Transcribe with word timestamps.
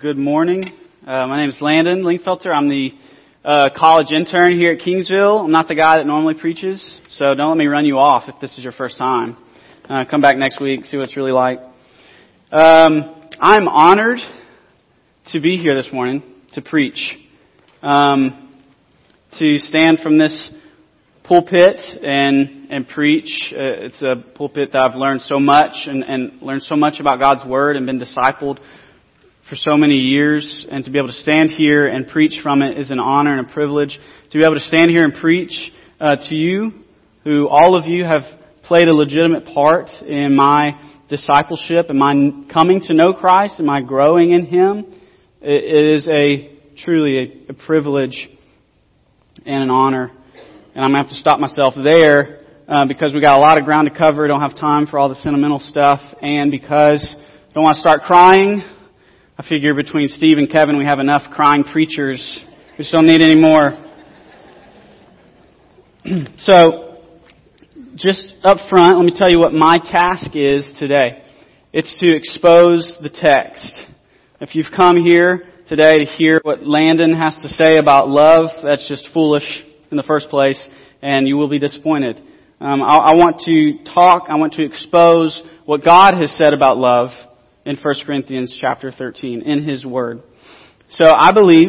Good 0.00 0.16
morning. 0.16 0.72
Uh, 1.06 1.26
my 1.26 1.40
name 1.40 1.50
is 1.50 1.58
Landon 1.60 2.04
Linkfelter. 2.04 2.52
I'm 2.52 2.68
the 2.68 2.90
uh, 3.44 3.68
college 3.76 4.10
intern 4.12 4.56
here 4.56 4.72
at 4.72 4.80
Kingsville. 4.80 5.44
I'm 5.44 5.52
not 5.52 5.68
the 5.68 5.74
guy 5.74 5.98
that 5.98 6.06
normally 6.06 6.34
preaches, 6.34 6.82
so 7.10 7.34
don't 7.34 7.50
let 7.50 7.58
me 7.58 7.66
run 7.66 7.84
you 7.84 7.98
off 7.98 8.22
if 8.26 8.40
this 8.40 8.56
is 8.56 8.64
your 8.64 8.72
first 8.72 8.96
time. 8.96 9.36
Uh, 9.88 10.04
come 10.10 10.22
back 10.22 10.36
next 10.36 10.60
week, 10.60 10.86
see 10.86 10.96
what 10.96 11.04
it's 11.04 11.16
really 11.16 11.32
like. 11.32 11.58
Um, 12.50 13.28
I'm 13.38 13.68
honored 13.68 14.18
to 15.32 15.40
be 15.40 15.58
here 15.58 15.76
this 15.76 15.92
morning 15.92 16.22
to 16.54 16.62
preach, 16.62 17.16
um, 17.82 18.58
to 19.38 19.58
stand 19.58 20.00
from 20.02 20.18
this 20.18 20.50
pulpit 21.24 21.78
and 22.02 22.70
and 22.70 22.88
preach. 22.88 23.52
Uh, 23.52 23.84
it's 23.86 24.02
a 24.02 24.16
pulpit 24.34 24.72
that 24.72 24.82
I've 24.82 24.96
learned 24.96 25.20
so 25.20 25.38
much 25.38 25.72
and, 25.86 26.02
and 26.02 26.42
learned 26.42 26.62
so 26.62 26.74
much 26.74 27.00
about 27.00 27.18
God's 27.20 27.44
Word 27.44 27.76
and 27.76 27.86
been 27.86 28.00
discipled 28.00 28.58
for 29.48 29.56
so 29.56 29.76
many 29.76 29.96
years. 29.96 30.66
And 30.70 30.84
to 30.84 30.90
be 30.90 30.98
able 30.98 31.08
to 31.08 31.22
stand 31.22 31.50
here 31.50 31.86
and 31.86 32.08
preach 32.08 32.40
from 32.42 32.62
it 32.62 32.78
is 32.78 32.90
an 32.90 32.98
honor 32.98 33.38
and 33.38 33.48
a 33.48 33.52
privilege. 33.52 33.98
To 34.30 34.38
be 34.38 34.44
able 34.44 34.54
to 34.54 34.60
stand 34.60 34.90
here 34.90 35.04
and 35.04 35.14
preach 35.14 35.52
uh, 36.00 36.16
to 36.28 36.34
you, 36.34 36.72
who 37.24 37.48
all 37.48 37.78
of 37.78 37.86
you 37.86 38.04
have 38.04 38.22
played 38.64 38.88
a 38.88 38.94
legitimate 38.94 39.46
part 39.54 39.88
in 40.06 40.34
my 40.34 40.72
discipleship 41.08 41.86
and 41.90 41.98
my 41.98 42.12
coming 42.52 42.80
to 42.82 42.94
know 42.94 43.12
Christ 43.12 43.54
and 43.58 43.66
my 43.66 43.80
growing 43.80 44.32
in 44.32 44.46
Him. 44.46 45.00
It 45.40 46.00
is 46.00 46.08
a 46.08 46.50
truly 46.84 47.18
a, 47.18 47.50
a 47.50 47.54
privilege 47.54 48.28
and 49.44 49.62
an 49.62 49.70
honor. 49.70 50.10
And 50.74 50.84
I'm 50.84 50.90
to 50.92 50.96
have 50.98 51.08
to 51.08 51.14
stop 51.14 51.38
myself 51.38 51.74
there 51.76 52.40
uh, 52.68 52.86
because 52.86 53.12
we 53.14 53.20
got 53.20 53.36
a 53.36 53.40
lot 53.40 53.58
of 53.58 53.64
ground 53.64 53.88
to 53.92 53.96
cover. 53.96 54.26
Don't 54.26 54.40
have 54.40 54.56
time 54.56 54.86
for 54.86 54.98
all 54.98 55.08
the 55.08 55.14
sentimental 55.16 55.60
stuff, 55.60 56.00
and 56.20 56.50
because 56.50 57.14
I 57.16 57.52
don't 57.52 57.62
want 57.62 57.76
to 57.76 57.80
start 57.80 58.02
crying. 58.02 58.73
I 59.36 59.42
figure 59.48 59.74
between 59.74 60.06
Steve 60.06 60.38
and 60.38 60.48
Kevin, 60.48 60.78
we 60.78 60.84
have 60.84 61.00
enough 61.00 61.32
crying 61.32 61.64
preachers. 61.64 62.38
We 62.78 62.86
don't 62.92 63.04
need 63.04 63.20
any 63.20 63.34
more. 63.34 63.72
so, 66.38 66.98
just 67.96 68.32
up 68.44 68.58
front, 68.70 68.96
let 68.96 69.04
me 69.04 69.12
tell 69.16 69.28
you 69.28 69.40
what 69.40 69.52
my 69.52 69.78
task 69.78 70.36
is 70.36 70.70
today. 70.78 71.24
It's 71.72 71.98
to 71.98 72.14
expose 72.14 72.96
the 73.02 73.08
text. 73.08 73.80
If 74.40 74.54
you've 74.54 74.70
come 74.74 75.02
here 75.02 75.48
today 75.68 75.98
to 75.98 76.04
hear 76.04 76.38
what 76.44 76.64
Landon 76.64 77.12
has 77.14 77.36
to 77.42 77.48
say 77.48 77.78
about 77.78 78.08
love, 78.08 78.46
that's 78.62 78.86
just 78.86 79.08
foolish 79.12 79.64
in 79.90 79.96
the 79.96 80.04
first 80.04 80.28
place, 80.28 80.64
and 81.02 81.26
you 81.26 81.36
will 81.36 81.48
be 81.48 81.58
disappointed. 81.58 82.20
Um, 82.60 82.80
I, 82.82 82.98
I 82.98 83.14
want 83.16 83.40
to 83.46 83.92
talk, 83.92 84.26
I 84.28 84.36
want 84.36 84.52
to 84.52 84.64
expose 84.64 85.42
what 85.64 85.84
God 85.84 86.14
has 86.14 86.30
said 86.38 86.54
about 86.54 86.78
love 86.78 87.10
in 87.64 87.76
1 87.76 87.94
Corinthians 88.06 88.56
chapter 88.60 88.92
13 88.92 89.42
in 89.42 89.68
His 89.68 89.84
Word. 89.84 90.22
So 90.90 91.10
I 91.14 91.32
believe, 91.32 91.68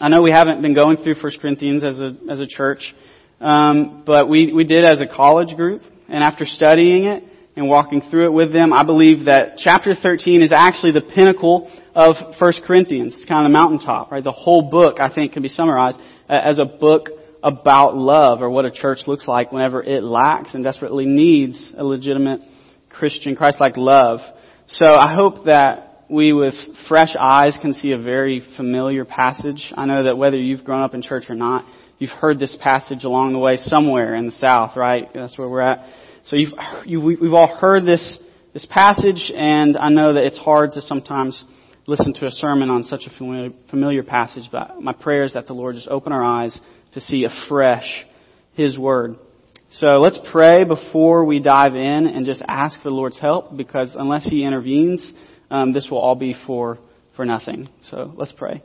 I 0.00 0.08
know 0.08 0.22
we 0.22 0.30
haven't 0.30 0.62
been 0.62 0.74
going 0.74 0.98
through 0.98 1.14
1 1.20 1.32
Corinthians 1.40 1.84
as 1.84 1.98
a, 1.98 2.16
as 2.30 2.40
a 2.40 2.46
church, 2.46 2.94
um, 3.40 4.04
but 4.06 4.28
we, 4.28 4.52
we 4.52 4.64
did 4.64 4.84
as 4.84 5.00
a 5.00 5.06
college 5.06 5.56
group, 5.56 5.82
and 6.08 6.22
after 6.22 6.46
studying 6.46 7.06
it 7.06 7.24
and 7.56 7.68
walking 7.68 8.00
through 8.10 8.26
it 8.26 8.32
with 8.32 8.52
them, 8.52 8.72
I 8.72 8.84
believe 8.84 9.26
that 9.26 9.58
chapter 9.58 9.94
13 9.94 10.42
is 10.42 10.52
actually 10.52 10.92
the 10.92 11.00
pinnacle 11.14 11.70
of 11.94 12.16
1 12.38 12.52
Corinthians. 12.66 13.14
It's 13.16 13.26
kind 13.26 13.44
of 13.44 13.50
the 13.50 13.58
mountaintop, 13.58 14.12
right? 14.12 14.22
The 14.22 14.32
whole 14.32 14.70
book, 14.70 14.98
I 15.00 15.12
think, 15.12 15.32
can 15.32 15.42
be 15.42 15.48
summarized 15.48 15.98
as 16.28 16.58
a 16.58 16.64
book 16.64 17.08
about 17.42 17.96
love 17.96 18.42
or 18.42 18.50
what 18.50 18.64
a 18.64 18.70
church 18.70 19.00
looks 19.06 19.28
like 19.28 19.52
whenever 19.52 19.82
it 19.82 20.02
lacks 20.02 20.54
and 20.54 20.64
desperately 20.64 21.06
needs 21.06 21.72
a 21.76 21.84
legitimate 21.84 22.40
Christian, 22.90 23.36
Christ-like 23.36 23.76
love. 23.76 24.20
So 24.68 24.86
I 24.98 25.14
hope 25.14 25.44
that 25.44 26.06
we 26.10 26.32
with 26.32 26.54
fresh 26.88 27.14
eyes 27.18 27.56
can 27.62 27.72
see 27.72 27.92
a 27.92 27.98
very 27.98 28.42
familiar 28.56 29.04
passage. 29.04 29.72
I 29.76 29.86
know 29.86 30.04
that 30.04 30.18
whether 30.18 30.36
you've 30.36 30.64
grown 30.64 30.82
up 30.82 30.92
in 30.92 31.02
church 31.02 31.24
or 31.28 31.36
not, 31.36 31.64
you've 31.98 32.10
heard 32.10 32.40
this 32.40 32.56
passage 32.60 33.04
along 33.04 33.32
the 33.32 33.38
way 33.38 33.58
somewhere 33.58 34.16
in 34.16 34.26
the 34.26 34.32
South, 34.32 34.76
right? 34.76 35.08
That's 35.14 35.38
where 35.38 35.48
we're 35.48 35.60
at. 35.60 35.86
So 36.24 36.34
you've, 36.34 36.52
you, 36.84 37.00
we've 37.00 37.32
all 37.32 37.56
heard 37.56 37.86
this, 37.86 38.18
this 38.54 38.66
passage 38.68 39.30
and 39.34 39.76
I 39.76 39.88
know 39.88 40.14
that 40.14 40.24
it's 40.24 40.38
hard 40.38 40.72
to 40.72 40.80
sometimes 40.80 41.42
listen 41.86 42.12
to 42.14 42.26
a 42.26 42.30
sermon 42.32 42.68
on 42.68 42.82
such 42.82 43.02
a 43.06 43.16
familiar, 43.16 43.50
familiar 43.70 44.02
passage, 44.02 44.48
but 44.50 44.80
my 44.82 44.92
prayer 44.92 45.22
is 45.22 45.34
that 45.34 45.46
the 45.46 45.52
Lord 45.52 45.76
just 45.76 45.86
open 45.86 46.12
our 46.12 46.24
eyes 46.24 46.58
to 46.94 47.00
see 47.00 47.24
afresh 47.24 48.04
His 48.54 48.76
Word. 48.76 49.16
So 49.80 49.98
let's 49.98 50.18
pray 50.32 50.64
before 50.64 51.26
we 51.26 51.38
dive 51.38 51.74
in 51.74 52.06
and 52.06 52.24
just 52.24 52.42
ask 52.48 52.80
for 52.80 52.88
the 52.88 52.94
Lord's 52.94 53.20
help 53.20 53.54
because 53.54 53.94
unless 53.94 54.24
He 54.24 54.42
intervenes, 54.42 55.12
um, 55.50 55.74
this 55.74 55.88
will 55.90 55.98
all 55.98 56.14
be 56.14 56.34
for, 56.46 56.78
for 57.14 57.26
nothing. 57.26 57.68
So 57.90 58.10
let's 58.16 58.32
pray. 58.32 58.62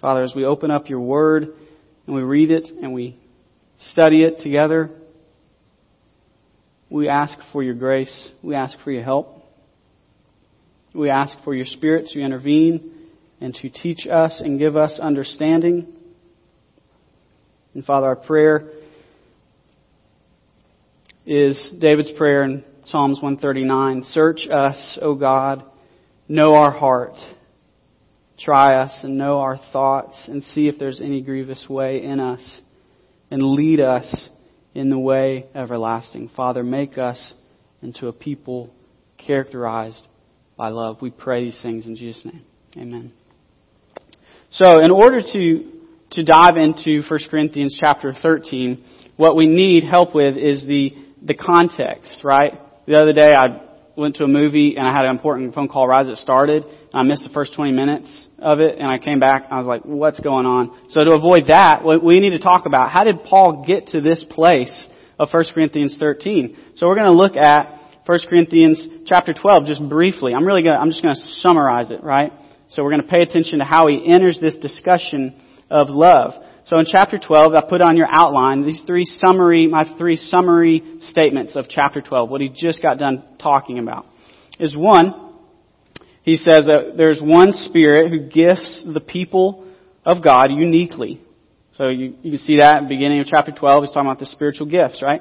Father, 0.00 0.24
as 0.24 0.32
we 0.34 0.44
open 0.44 0.72
up 0.72 0.88
your 0.88 0.98
Word 0.98 1.46
and 2.08 2.16
we 2.16 2.22
read 2.22 2.50
it 2.50 2.70
and 2.70 2.92
we 2.92 3.16
study 3.92 4.24
it 4.24 4.38
together, 4.42 4.90
we 6.90 7.08
ask 7.08 7.38
for 7.52 7.62
your 7.62 7.74
grace. 7.74 8.30
We 8.42 8.56
ask 8.56 8.76
for 8.80 8.90
your 8.90 9.04
help. 9.04 9.44
We 10.92 11.08
ask 11.08 11.36
for 11.44 11.54
your 11.54 11.66
Spirit 11.66 12.08
to 12.14 12.20
intervene 12.20 12.94
and 13.40 13.54
to 13.54 13.70
teach 13.70 14.08
us 14.08 14.40
and 14.44 14.58
give 14.58 14.76
us 14.76 14.98
understanding. 15.00 15.92
And 17.76 17.84
Father, 17.84 18.06
our 18.06 18.16
prayer 18.16 18.70
is 21.26 21.70
David's 21.78 22.10
prayer 22.12 22.42
in 22.42 22.64
Psalms 22.86 23.18
139. 23.20 24.02
Search 24.12 24.48
us, 24.50 24.98
O 25.02 25.14
God, 25.14 25.62
know 26.26 26.54
our 26.54 26.70
heart. 26.70 27.16
Try 28.38 28.80
us 28.80 28.98
and 29.02 29.18
know 29.18 29.40
our 29.40 29.60
thoughts 29.74 30.14
and 30.26 30.42
see 30.42 30.68
if 30.68 30.78
there's 30.78 31.02
any 31.02 31.20
grievous 31.20 31.66
way 31.68 32.02
in 32.02 32.18
us 32.18 32.60
and 33.30 33.42
lead 33.42 33.80
us 33.80 34.30
in 34.74 34.88
the 34.88 34.98
way 34.98 35.44
everlasting. 35.54 36.30
Father, 36.34 36.62
make 36.62 36.96
us 36.96 37.34
into 37.82 38.08
a 38.08 38.12
people 38.14 38.70
characterized 39.18 40.00
by 40.56 40.70
love. 40.70 41.02
We 41.02 41.10
pray 41.10 41.44
these 41.44 41.60
things 41.60 41.84
in 41.84 41.94
Jesus' 41.94 42.24
name. 42.24 42.42
Amen. 42.78 43.12
So, 44.48 44.78
in 44.82 44.90
order 44.90 45.20
to, 45.20 45.72
to 46.12 46.24
dive 46.24 46.56
into 46.56 47.02
1 47.08 47.20
Corinthians 47.30 47.76
chapter 47.78 48.12
13, 48.12 48.84
what 49.16 49.36
we 49.36 49.46
need 49.46 49.84
help 49.84 50.14
with 50.14 50.36
is 50.36 50.64
the, 50.66 50.90
the 51.22 51.34
context, 51.34 52.18
right? 52.22 52.52
The 52.86 52.94
other 52.94 53.12
day 53.12 53.34
I 53.34 53.62
went 53.96 54.16
to 54.16 54.24
a 54.24 54.28
movie 54.28 54.76
and 54.76 54.86
I 54.86 54.92
had 54.92 55.06
an 55.06 55.10
important 55.10 55.54
phone 55.54 55.68
call 55.68 55.88
right 55.88 56.02
as 56.02 56.08
it 56.08 56.18
started. 56.18 56.64
And 56.64 56.94
I 56.94 57.02
missed 57.02 57.24
the 57.24 57.30
first 57.30 57.54
20 57.54 57.72
minutes 57.72 58.28
of 58.38 58.60
it 58.60 58.78
and 58.78 58.86
I 58.86 58.98
came 58.98 59.18
back 59.18 59.44
and 59.44 59.52
I 59.52 59.58
was 59.58 59.66
like, 59.66 59.82
what's 59.82 60.20
going 60.20 60.46
on? 60.46 60.90
So 60.90 61.02
to 61.02 61.12
avoid 61.12 61.46
that, 61.48 61.82
we 61.84 62.20
need 62.20 62.30
to 62.30 62.38
talk 62.38 62.66
about 62.66 62.90
how 62.90 63.04
did 63.04 63.24
Paul 63.24 63.64
get 63.66 63.88
to 63.88 64.00
this 64.00 64.24
place 64.28 64.86
of 65.18 65.28
1 65.32 65.44
Corinthians 65.54 65.96
13? 65.98 66.56
So 66.76 66.86
we're 66.86 66.96
going 66.96 67.10
to 67.10 67.16
look 67.16 67.36
at 67.36 67.80
1 68.04 68.18
Corinthians 68.28 68.86
chapter 69.06 69.32
12 69.32 69.66
just 69.66 69.88
briefly. 69.88 70.34
I'm 70.34 70.46
really 70.46 70.62
going 70.62 70.74
to, 70.74 70.80
I'm 70.80 70.90
just 70.90 71.02
going 71.02 71.14
to 71.14 71.20
summarize 71.40 71.90
it, 71.90 72.04
right? 72.04 72.32
So 72.68 72.82
we're 72.82 72.90
going 72.90 73.02
to 73.02 73.08
pay 73.08 73.22
attention 73.22 73.60
to 73.60 73.64
how 73.64 73.88
he 73.88 74.04
enters 74.06 74.38
this 74.40 74.56
discussion 74.58 75.40
of 75.70 75.88
love. 75.88 76.32
So 76.66 76.78
in 76.78 76.86
chapter 76.90 77.18
12, 77.18 77.54
I 77.54 77.62
put 77.68 77.80
on 77.80 77.96
your 77.96 78.08
outline 78.10 78.66
these 78.66 78.82
three 78.86 79.04
summary, 79.04 79.68
my 79.68 79.84
three 79.96 80.16
summary 80.16 80.98
statements 81.00 81.54
of 81.54 81.66
chapter 81.68 82.00
12, 82.00 82.28
what 82.28 82.40
he 82.40 82.48
just 82.48 82.82
got 82.82 82.98
done 82.98 83.22
talking 83.38 83.78
about. 83.78 84.06
Is 84.58 84.76
one, 84.76 85.32
he 86.22 86.34
says 86.36 86.66
that 86.66 86.94
there's 86.96 87.20
one 87.22 87.52
Spirit 87.52 88.10
who 88.10 88.28
gifts 88.28 88.84
the 88.92 89.00
people 89.00 89.68
of 90.04 90.24
God 90.24 90.50
uniquely. 90.50 91.20
So 91.76 91.88
you, 91.88 92.14
you 92.22 92.32
can 92.32 92.40
see 92.40 92.56
that 92.58 92.76
at 92.76 92.82
the 92.82 92.88
beginning 92.88 93.20
of 93.20 93.26
chapter 93.26 93.52
12, 93.52 93.84
he's 93.84 93.92
talking 93.92 94.08
about 94.08 94.18
the 94.18 94.26
spiritual 94.26 94.66
gifts, 94.66 95.02
right? 95.02 95.20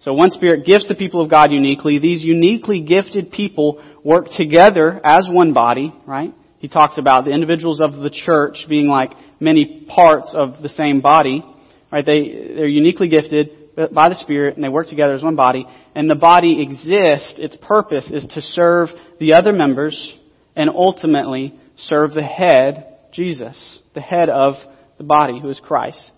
So 0.00 0.14
one 0.14 0.30
Spirit 0.30 0.64
gifts 0.64 0.86
the 0.88 0.94
people 0.94 1.20
of 1.20 1.28
God 1.28 1.50
uniquely. 1.50 1.98
These 1.98 2.22
uniquely 2.22 2.80
gifted 2.80 3.32
people 3.32 3.82
work 4.04 4.28
together 4.36 5.00
as 5.04 5.28
one 5.28 5.52
body, 5.52 5.92
right? 6.06 6.32
He 6.58 6.68
talks 6.68 6.96
about 6.96 7.24
the 7.24 7.32
individuals 7.32 7.80
of 7.80 7.96
the 7.96 8.10
church 8.10 8.66
being 8.68 8.88
like 8.88 9.12
many 9.40 9.86
parts 9.88 10.30
of 10.34 10.62
the 10.62 10.68
same 10.68 11.00
body. 11.00 11.44
Right? 11.90 12.04
They, 12.04 12.54
they're 12.54 12.66
uniquely 12.66 13.08
gifted 13.08 13.74
by 13.92 14.08
the 14.08 14.14
Spirit 14.16 14.56
and 14.56 14.64
they 14.64 14.68
work 14.68 14.88
together 14.88 15.14
as 15.14 15.22
one 15.22 15.36
body. 15.36 15.66
And 15.94 16.10
the 16.10 16.14
body 16.14 16.62
exists, 16.62 17.38
its 17.38 17.56
purpose 17.56 18.10
is 18.10 18.26
to 18.34 18.40
serve 18.40 18.88
the 19.20 19.34
other 19.34 19.52
members 19.52 20.14
and 20.54 20.70
ultimately 20.70 21.58
serve 21.76 22.14
the 22.14 22.22
head, 22.22 22.96
Jesus, 23.12 23.80
the 23.94 24.00
head 24.00 24.28
of 24.28 24.54
the 24.98 25.04
body, 25.04 25.38
who 25.40 25.50
is 25.50 25.60
Christ. 25.62 26.10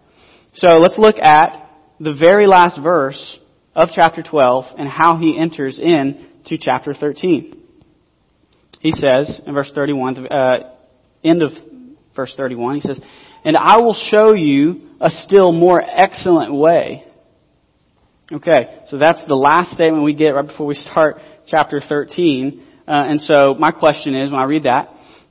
So 0.55 0.79
let's 0.79 0.99
look 0.99 1.17
at 1.21 1.69
the 2.01 2.15
very 2.15 2.47
last 2.47 2.81
verse 2.81 3.39
of 3.75 3.91
chapter 3.95 4.23
12 4.23 4.65
and 4.79 4.89
how 4.89 5.19
he 5.19 5.37
enters 5.39 5.79
in 5.79 6.27
to 6.47 6.57
chapter 6.59 6.95
13 6.95 7.59
he 8.81 8.93
says 8.93 9.41
in 9.47 9.55
verse 9.55 9.71
31, 9.75 10.27
uh, 10.27 10.59
end 11.25 11.43
of 11.43 11.51
verse 12.19 12.35
31, 12.37 12.75
he 12.75 12.81
says, 12.81 13.01
And 13.45 13.57
I 13.57 13.79
will 13.79 13.95
show 13.95 14.33
you 14.33 14.89
a 15.01 15.09
still 15.09 15.53
more 15.53 15.81
excellent 15.81 16.53
way. 16.53 17.05
Okay, 18.31 18.83
so 18.89 18.99
that's 18.99 19.25
the 19.27 19.37
last 19.37 19.71
statement 19.71 20.03
we 20.03 20.15
get 20.15 20.31
right 20.31 20.47
before 20.47 20.67
we 20.67 20.75
start 20.75 21.17
chapter 21.47 21.81
13. 21.81 22.61
Uh, 22.87 22.91
and 22.91 23.21
so 23.21 23.55
my 23.55 23.71
question 23.71 24.15
is, 24.15 24.33
when 24.33 24.41
I 24.41 24.45
read 24.45 24.65
that, 24.65 24.91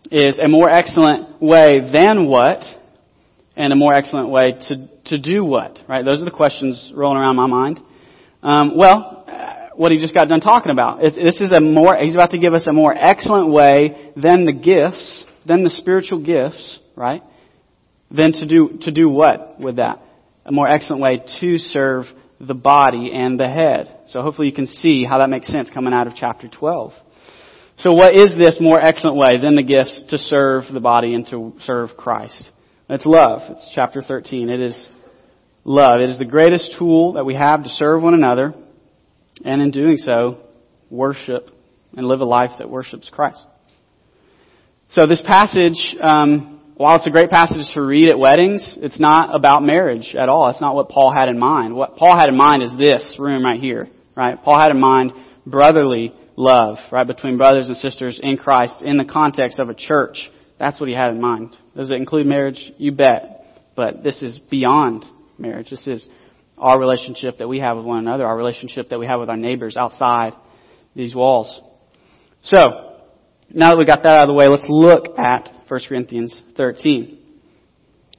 is 0.10 0.40
a 0.44 0.48
more 0.48 0.70
excellent 0.70 1.42
way 1.42 1.82
than 1.94 2.26
what? 2.26 2.64
And 3.58 3.74
a 3.74 3.76
more 3.76 3.94
excellent 3.94 4.30
way 4.30 4.54
to, 4.70 4.90
to 5.08 5.20
do 5.20 5.44
what? 5.44 5.80
Right? 5.90 6.06
Those 6.06 6.22
are 6.22 6.26
the 6.26 6.32
questions 6.32 6.92
rolling 6.96 7.18
around 7.18 7.36
my 7.36 7.48
mind. 7.48 7.80
Um, 8.42 8.78
well, 8.78 9.26
uh, 9.28 9.76
what 9.76 9.92
he 9.92 10.00
just 10.00 10.14
got 10.14 10.30
done 10.30 10.40
talking 10.40 10.72
about. 10.72 11.02
This 11.02 11.42
is 11.42 11.52
a 11.52 11.62
more, 11.62 11.98
he's 11.98 12.16
about 12.16 12.32
to 12.32 12.40
give 12.40 12.54
us 12.54 12.66
a 12.66 12.74
more 12.74 12.96
excellent 12.96 13.50
way 13.50 14.12
than 14.16 14.46
the 14.46 14.54
gifts, 14.54 15.26
than 15.48 15.64
the 15.64 15.70
spiritual 15.70 16.24
gifts, 16.24 16.80
right? 16.96 17.24
Then 18.12 18.32
to 18.34 18.46
do, 18.46 18.78
to 18.82 18.92
do 18.92 19.10
what 19.10 19.60
with 19.60 19.78
that? 19.78 20.02
A 20.46 20.52
more 20.52 20.68
excellent 20.68 21.02
way 21.02 21.24
to 21.40 21.58
serve 21.58 22.06
the 22.40 22.54
body 22.54 23.12
and 23.14 23.40
the 23.40 23.48
head. 23.48 24.00
So 24.10 24.22
hopefully 24.22 24.48
you 24.48 24.54
can 24.54 24.68
see 24.68 25.04
how 25.04 25.20
that 25.20 25.30
makes 25.30 25.48
sense 25.48 25.70
coming 25.74 25.94
out 25.94 26.08
of 26.08 26.14
chapter 26.16 26.48
12. 26.48 26.94
So 27.80 27.94
what 27.94 28.16
is 28.16 28.34
this 28.38 28.58
more 28.60 28.82
excellent 28.82 29.18
way 29.18 29.40
than 29.42 29.56
the 29.56 29.64
gifts 29.64 30.04
to 30.10 30.18
serve 30.18 30.64
the 30.72 30.80
body 30.80 31.14
and 31.14 31.28
to 31.28 31.54
serve 31.62 31.92
Christ? 31.98 32.50
It's 32.90 33.06
love. 33.06 33.42
It's 33.50 33.72
chapter 33.76 34.02
13. 34.02 34.50
It 34.50 34.62
is 34.62 34.88
love. 35.64 36.00
It 36.02 36.10
is 36.10 36.18
the 36.18 36.26
greatest 36.26 36.76
tool 36.80 37.14
that 37.14 37.26
we 37.26 37.36
have 37.36 37.64
to 37.64 37.70
serve 37.70 38.02
one 38.02 38.14
another, 38.14 38.54
and 39.44 39.62
in 39.62 39.72
doing 39.72 39.98
so, 39.98 40.40
worship 40.90 41.50
and 41.96 42.08
live 42.08 42.22
a 42.22 42.26
life 42.26 42.52
that 42.60 42.70
worships 42.70 43.10
Christ. 43.14 43.46
So 44.92 45.06
this 45.06 45.22
passage, 45.26 45.96
um, 46.02 46.62
while 46.76 46.96
it's 46.96 47.08
a 47.08 47.12
great 47.12 47.30
passage 47.30 47.66
to 47.74 47.82
read 47.82 48.08
at 48.08 48.18
weddings, 48.18 48.76
it's 48.78 49.00
not 49.00 49.36
about 49.36 49.62
marriage 49.62 50.16
at 50.18 50.30
all. 50.30 50.50
It's 50.50 50.62
not 50.62 50.76
what 50.76 50.90
Paul 50.90 51.14
had 51.14 51.28
in 51.28 51.38
mind. 51.38 51.76
What 51.76 51.98
Paul 51.98 52.18
had 52.18 52.30
in 52.30 52.38
mind 52.38 52.64
is 52.64 52.74
this 52.78 53.18
room 53.20 53.44
right 53.44 53.60
here, 53.60 53.90
right? 54.16 54.42
Paul 54.42 54.58
had 54.58 54.72
in 54.72 54.80
mind 54.80 55.12
brotherly 55.46 56.14
love, 56.38 56.78
right, 56.92 57.06
between 57.06 57.38
brothers 57.38 57.68
and 57.68 57.76
sisters 57.76 58.20
in 58.24 58.38
Christ 58.38 58.76
in 58.82 58.98
the 58.98 59.06
context 59.06 59.60
of 59.60 59.70
a 59.70 59.74
church. 59.74 60.30
That's 60.58 60.80
what 60.80 60.88
he 60.88 60.96
had 60.96 61.10
in 61.10 61.20
mind. 61.20 61.56
Does 61.76 61.92
it 61.92 61.96
include 61.96 62.26
marriage? 62.26 62.72
You 62.78 62.94
bet. 62.94 63.44
But 63.76 64.04
this 64.04 64.24
is 64.24 64.40
beyond 64.50 65.04
marriage. 65.38 65.70
This 65.70 65.86
is 65.86 66.08
our 66.58 66.80
relationship 66.80 67.40
that 67.40 67.48
we 67.48 67.60
have 67.60 67.76
with 67.76 67.86
one 67.86 68.00
another, 68.00 68.26
our 68.26 68.38
relationship 68.38 68.90
that 68.90 69.00
we 69.00 69.06
have 69.06 69.20
with 69.20 69.30
our 69.30 69.38
neighbors 69.38 69.76
outside 69.76 70.34
these 70.96 71.14
walls. 71.14 71.62
So, 72.44 72.87
now 73.54 73.72
that 73.72 73.78
we 73.78 73.86
got 73.86 74.04
that 74.04 74.18
out 74.18 74.24
of 74.24 74.28
the 74.28 74.34
way, 74.34 74.48
let's 74.48 74.66
look 74.68 75.18
at 75.18 75.50
1 75.68 75.80
Corinthians 75.88 76.40
13. 76.58 77.20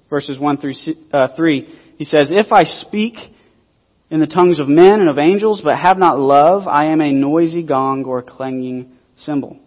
Verses 0.08 0.38
1 0.38 0.56
through 0.58 0.72
uh, 1.12 1.28
3. 1.36 1.78
He 1.98 2.04
says, 2.04 2.28
If 2.30 2.50
I 2.50 2.64
speak 2.64 3.14
in 4.10 4.20
the 4.20 4.26
tongues 4.26 4.58
of 4.58 4.69
men 4.69 5.00
and 5.00 5.08
of 5.08 5.19
angels, 5.19 5.60
but 5.62 5.76
have 5.76 5.98
not 5.98 6.19
love, 6.19 6.66
I 6.66 6.86
am 6.86 7.00
a 7.00 7.12
noisy 7.12 7.62
gong 7.62 8.04
or 8.04 8.20
a 8.20 8.22
clanging 8.22 8.92
cymbal. 9.19 9.58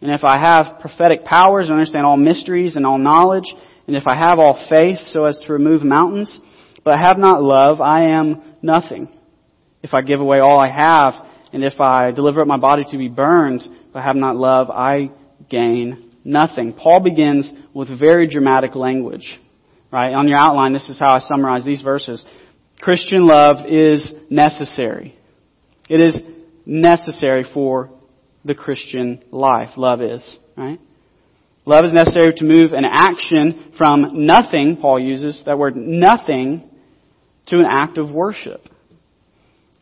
And 0.00 0.10
if 0.10 0.24
I 0.24 0.38
have 0.38 0.80
prophetic 0.80 1.24
powers 1.24 1.66
and 1.66 1.74
understand 1.74 2.06
all 2.06 2.16
mysteries 2.16 2.74
and 2.74 2.84
all 2.84 2.98
knowledge, 2.98 3.54
and 3.86 3.94
if 3.94 4.06
I 4.06 4.16
have 4.16 4.38
all 4.38 4.66
faith 4.68 4.98
so 5.08 5.26
as 5.26 5.38
to 5.46 5.52
remove 5.52 5.82
mountains, 5.82 6.40
but 6.84 6.94
have 6.98 7.18
not 7.18 7.42
love, 7.42 7.80
I 7.80 8.10
am 8.10 8.42
nothing. 8.62 9.12
If 9.82 9.94
I 9.94 10.00
give 10.02 10.20
away 10.20 10.38
all 10.38 10.58
I 10.58 10.70
have, 10.70 11.14
and 11.52 11.62
if 11.62 11.80
I 11.80 12.10
deliver 12.10 12.40
up 12.40 12.46
my 12.46 12.56
body 12.56 12.84
to 12.90 12.98
be 12.98 13.08
burned, 13.08 13.62
but 13.92 14.02
have 14.02 14.16
not 14.16 14.36
love, 14.36 14.70
I 14.70 15.10
gain 15.48 16.12
nothing. 16.24 16.72
Paul 16.72 17.00
begins 17.02 17.50
with 17.74 17.98
very 17.98 18.28
dramatic 18.28 18.74
language. 18.74 19.38
Right? 19.92 20.12
On 20.14 20.28
your 20.28 20.38
outline, 20.38 20.72
this 20.72 20.88
is 20.88 20.98
how 20.98 21.14
I 21.14 21.18
summarize 21.18 21.64
these 21.64 21.82
verses. 21.82 22.24
Christian 22.80 23.26
love 23.26 23.66
is 23.68 24.12
necessary. 24.30 25.14
It 25.88 26.00
is 26.00 26.16
necessary 26.64 27.44
for 27.52 27.90
the 28.44 28.54
Christian 28.54 29.22
life. 29.30 29.70
Love 29.76 30.00
is, 30.00 30.38
right? 30.56 30.80
Love 31.66 31.84
is 31.84 31.92
necessary 31.92 32.32
to 32.36 32.44
move 32.44 32.72
an 32.72 32.84
action 32.84 33.72
from 33.76 34.24
nothing, 34.26 34.78
Paul 34.80 35.00
uses 35.00 35.42
that 35.44 35.58
word 35.58 35.76
nothing, 35.76 36.70
to 37.46 37.56
an 37.56 37.66
act 37.68 37.98
of 37.98 38.10
worship. 38.10 38.66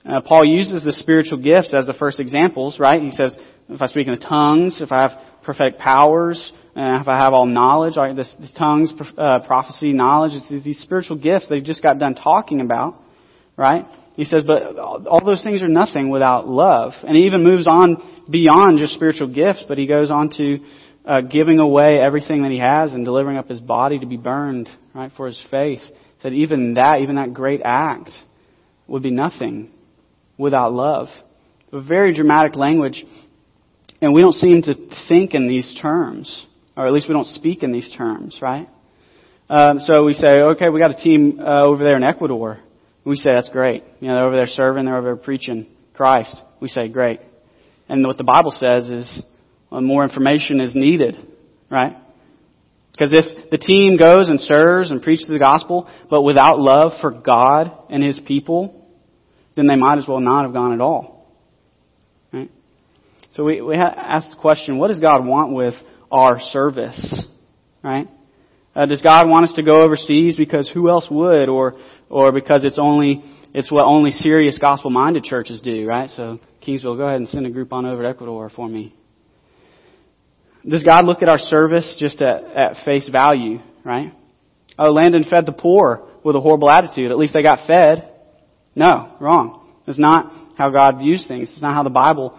Uh, 0.09 0.21
Paul 0.23 0.47
uses 0.47 0.85
the 0.85 0.93
spiritual 0.93 1.39
gifts 1.39 1.75
as 1.75 1.87
the 1.87 1.93
first 1.93 2.19
examples, 2.19 2.81
right? 2.81 3.03
He 3.03 3.11
says, 3.11 3.37
if 3.69 3.83
I 3.83 3.87
speak 3.87 4.07
in 4.07 4.19
tongues, 4.19 4.81
if 4.81 4.91
I 4.91 5.03
have 5.03 5.11
prophetic 5.43 5.79
powers, 5.79 6.53
uh, 6.75 7.01
if 7.01 7.09
I 7.09 7.19
have 7.19 7.35
all 7.35 7.45
knowledge, 7.45 7.97
right, 7.97 8.17
this, 8.17 8.35
this 8.41 8.53
tongues, 8.57 8.93
uh, 9.19 9.41
prophecy, 9.47 9.93
knowledge, 9.93 10.33
it's 10.35 10.65
these 10.65 10.81
spiritual 10.81 11.17
gifts 11.17 11.47
they've 11.51 11.63
just 11.63 11.83
got 11.83 11.99
done 11.99 12.15
talking 12.15 12.63
about, 12.63 13.03
right? 13.57 13.85
He 14.17 14.25
says, 14.25 14.45
but 14.47 14.79
all 14.79 15.23
those 15.25 15.45
things 15.45 15.63
are 15.63 15.69
nothing 15.69 16.09
without 16.09 16.49
love. 16.49 16.93
And 17.07 17.15
he 17.15 17.27
even 17.27 17.45
moves 17.45 17.67
on 17.67 18.25
beyond 18.31 18.79
just 18.79 18.95
spiritual 18.95 19.29
gifts, 19.29 19.65
but 19.69 19.77
he 19.77 19.87
goes 19.87 20.11
on 20.11 20.31
to 20.39 20.59
uh, 21.05 21.21
giving 21.21 21.59
away 21.59 21.99
everything 22.01 22.43
that 22.43 22.51
he 22.51 22.59
has 22.59 22.95
and 22.95 23.05
delivering 23.05 23.37
up 23.37 23.49
his 23.49 23.61
body 23.61 23.99
to 23.99 24.07
be 24.07 24.17
burned, 24.17 24.69
right, 24.95 25.13
for 25.17 25.27
his 25.27 25.41
faith. 25.51 25.81
He 25.81 26.23
said 26.23 26.33
even 26.33 26.75
that, 26.75 27.01
even 27.03 27.17
that 27.17 27.35
great 27.35 27.61
act 27.63 28.11
would 28.87 29.03
be 29.03 29.11
nothing 29.11 29.71
without 30.39 30.73
love. 30.73 31.09
A 31.73 31.83
very 31.83 32.15
dramatic 32.15 32.57
language. 32.57 33.05
And 34.01 34.15
we 34.15 34.23
don't 34.23 34.33
seem 34.35 34.63
to 34.63 34.75
think 35.09 35.35
in 35.35 35.49
these 35.49 35.77
terms, 35.83 36.47
or 36.77 36.87
at 36.87 36.93
least 36.93 37.09
we 37.09 37.13
don't 37.13 37.27
speak 37.27 37.63
in 37.63 37.73
these 37.73 37.93
terms, 37.97 38.39
right? 38.41 38.69
Um, 39.51 39.81
so 39.81 40.05
we 40.05 40.13
say, 40.13 40.29
okay, 40.29 40.69
we 40.69 40.79
got 40.79 40.93
a 40.93 41.03
team 41.03 41.41
uh, 41.41 41.65
over 41.65 41.85
there 41.85 41.97
in 41.97 42.05
Ecuador. 42.05 42.61
We 43.05 43.17
say 43.17 43.31
that's 43.35 43.49
great. 43.49 43.83
You 44.01 44.09
know, 44.09 44.15
they're 44.15 44.27
over 44.27 44.37
there 44.37 44.47
serving, 44.47 44.85
they're 44.85 44.97
over 44.97 45.09
there 45.09 45.17
preaching 45.17 45.67
Christ. 45.95 46.41
We 46.61 46.69
say 46.69 46.89
great. 46.89 47.21
And 47.89 48.07
what 48.07 48.19
the 48.19 48.25
Bible 48.25 48.53
says 48.53 48.89
is, 48.89 49.23
well, 49.71 49.81
more 49.81 50.05
information 50.05 50.61
is 50.61 50.75
needed, 50.75 51.17
right? 51.71 51.97
Because 52.93 53.13
if 53.13 53.51
the 53.51 53.59
team 53.59 53.97
goes 53.97 54.29
and 54.29 54.41
serves 54.41 54.91
and 54.91 55.03
preaches 55.03 55.27
the 55.29 55.39
gospel, 55.39 55.89
but 56.11 56.23
without 56.23 56.59
love 56.59 56.93
for 57.01 57.11
God 57.11 57.73
and 57.89 58.03
His 58.03 58.21
people, 58.27 58.88
then 59.59 59.67
they 59.67 59.77
might 59.77 59.99
as 59.99 60.07
well 60.07 60.21
not 60.21 60.45
have 60.45 60.53
gone 60.53 60.73
at 60.73 60.81
all. 60.81 61.35
Right? 62.33 62.51
So 63.35 63.45
we, 63.45 63.61
we 63.61 63.75
ask 63.75 64.31
the 64.31 64.37
question, 64.37 64.79
what 64.79 64.89
does 64.89 65.01
God 65.01 65.27
want 65.27 65.53
with 65.53 65.75
our 66.11 66.39
service? 66.41 67.23
Right? 67.83 68.09
Uh, 68.75 68.87
does 68.87 69.03
God 69.03 69.29
want 69.29 69.47
us 69.47 69.53
to 69.57 69.63
go 69.63 69.83
overseas 69.83 70.37
because 70.37 70.71
who 70.73 70.89
else 70.89 71.09
would, 71.11 71.49
or 71.49 71.75
or 72.09 72.31
because 72.31 72.65
it's 72.65 72.79
only 72.81 73.25
it's 73.53 73.73
what 73.73 73.85
only 73.85 74.11
serious 74.11 74.59
gospel-minded 74.59 75.25
churches 75.25 75.61
do, 75.61 75.87
right? 75.87 76.11
So 76.11 76.39
Kingsville, 76.65 76.97
go 76.97 77.09
ahead 77.09 77.17
and 77.17 77.29
send 77.29 77.47
a 77.47 77.51
group 77.51 77.73
on 77.73 77.87
over 77.87 78.03
to 78.03 78.09
Ecuador 78.09 78.51
for 78.51 78.69
me. 78.69 78.95
Does 80.69 80.85
God 80.85 81.07
look 81.07 81.23
at 81.23 81.29
our 81.29 81.39
service 81.39 81.97
just 81.99 82.21
at, 82.23 82.45
at 82.45 82.85
face 82.85 83.09
value, 83.09 83.59
right? 83.85 84.13
Oh, 84.79 84.93
Landon 84.93 85.25
fed 85.25 85.47
the 85.47 85.53
poor 85.53 86.07
with 86.23 86.37
a 86.37 86.41
horrible 86.41 86.71
attitude. 86.71 87.11
At 87.11 87.19
least 87.19 87.35
they 87.35 87.43
got 87.43 87.67
fed. 87.67 88.13
No, 88.79 89.17
wrong. 89.19 89.67
It's 89.89 89.99
not 89.99 90.33
how 90.57 90.71
God 90.71 90.99
views 91.01 91.27
things. 91.27 91.51
It's 91.51 91.63
not 91.63 91.75
how 91.75 91.83
the 91.83 91.91
Bible 91.91 92.39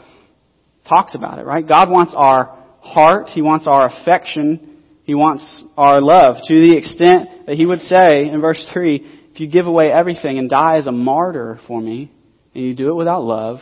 talks 0.88 1.14
about 1.14 1.38
it, 1.38 1.46
right? 1.46 1.68
God 1.68 1.90
wants 1.90 2.14
our 2.16 2.58
heart. 2.80 3.28
He 3.28 3.42
wants 3.42 3.68
our 3.68 3.88
affection. 3.88 4.84
He 5.04 5.16
wants 5.16 5.62
our 5.76 6.00
love 6.00 6.36
to 6.48 6.60
the 6.60 6.78
extent 6.78 7.46
that 7.46 7.56
He 7.58 7.66
would 7.66 7.82
say 7.82 8.30
in 8.30 8.40
verse 8.40 8.66
3, 8.72 9.18
if 9.34 9.42
you 9.42 9.48
give 9.48 9.68
away 9.68 9.92
everything 9.92 10.38
and 10.38 10.50
die 10.50 10.78
as 10.78 10.88
a 10.88 10.94
martyr 10.94 11.60
for 11.68 11.82
me, 11.82 12.10
and 12.56 12.64
you 12.64 12.74
do 12.74 12.90
it 12.90 12.96
without 12.96 13.24
love, 13.24 13.58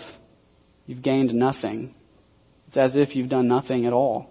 you've 0.86 1.02
gained 1.02 1.34
nothing. 1.34 1.96
It's 2.68 2.78
as 2.78 2.96
if 2.96 3.16
you've 3.16 3.30
done 3.30 3.48
nothing 3.48 3.88
at 3.88 3.94
all. 3.94 4.30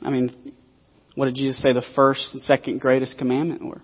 I 0.00 0.08
mean, 0.08 0.54
what 1.14 1.26
did 1.26 1.34
Jesus 1.34 1.62
say 1.62 1.74
the 1.74 1.84
first 1.94 2.30
and 2.32 2.40
second 2.40 2.80
greatest 2.80 3.18
commandment 3.18 3.62
were? 3.62 3.82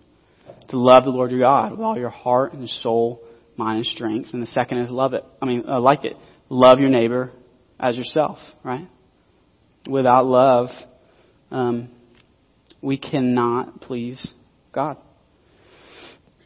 To 0.70 0.78
love 0.78 1.04
the 1.04 1.10
Lord 1.10 1.30
your 1.30 1.40
God 1.40 1.72
with 1.72 1.80
all 1.80 1.98
your 1.98 2.10
heart 2.10 2.52
and 2.52 2.68
soul, 2.68 3.22
mind 3.56 3.78
and 3.78 3.86
strength. 3.86 4.30
And 4.32 4.42
the 4.42 4.46
second 4.46 4.78
is 4.78 4.90
love 4.90 5.14
it. 5.14 5.24
I 5.42 5.46
mean, 5.46 5.64
uh, 5.68 5.80
like 5.80 6.04
it. 6.04 6.16
Love 6.48 6.78
your 6.80 6.88
neighbor 6.88 7.32
as 7.78 7.96
yourself, 7.96 8.38
right? 8.64 8.88
Without 9.88 10.26
love, 10.26 10.68
um, 11.50 11.88
we 12.82 12.98
cannot 12.98 13.80
please 13.80 14.24
God. 14.72 14.96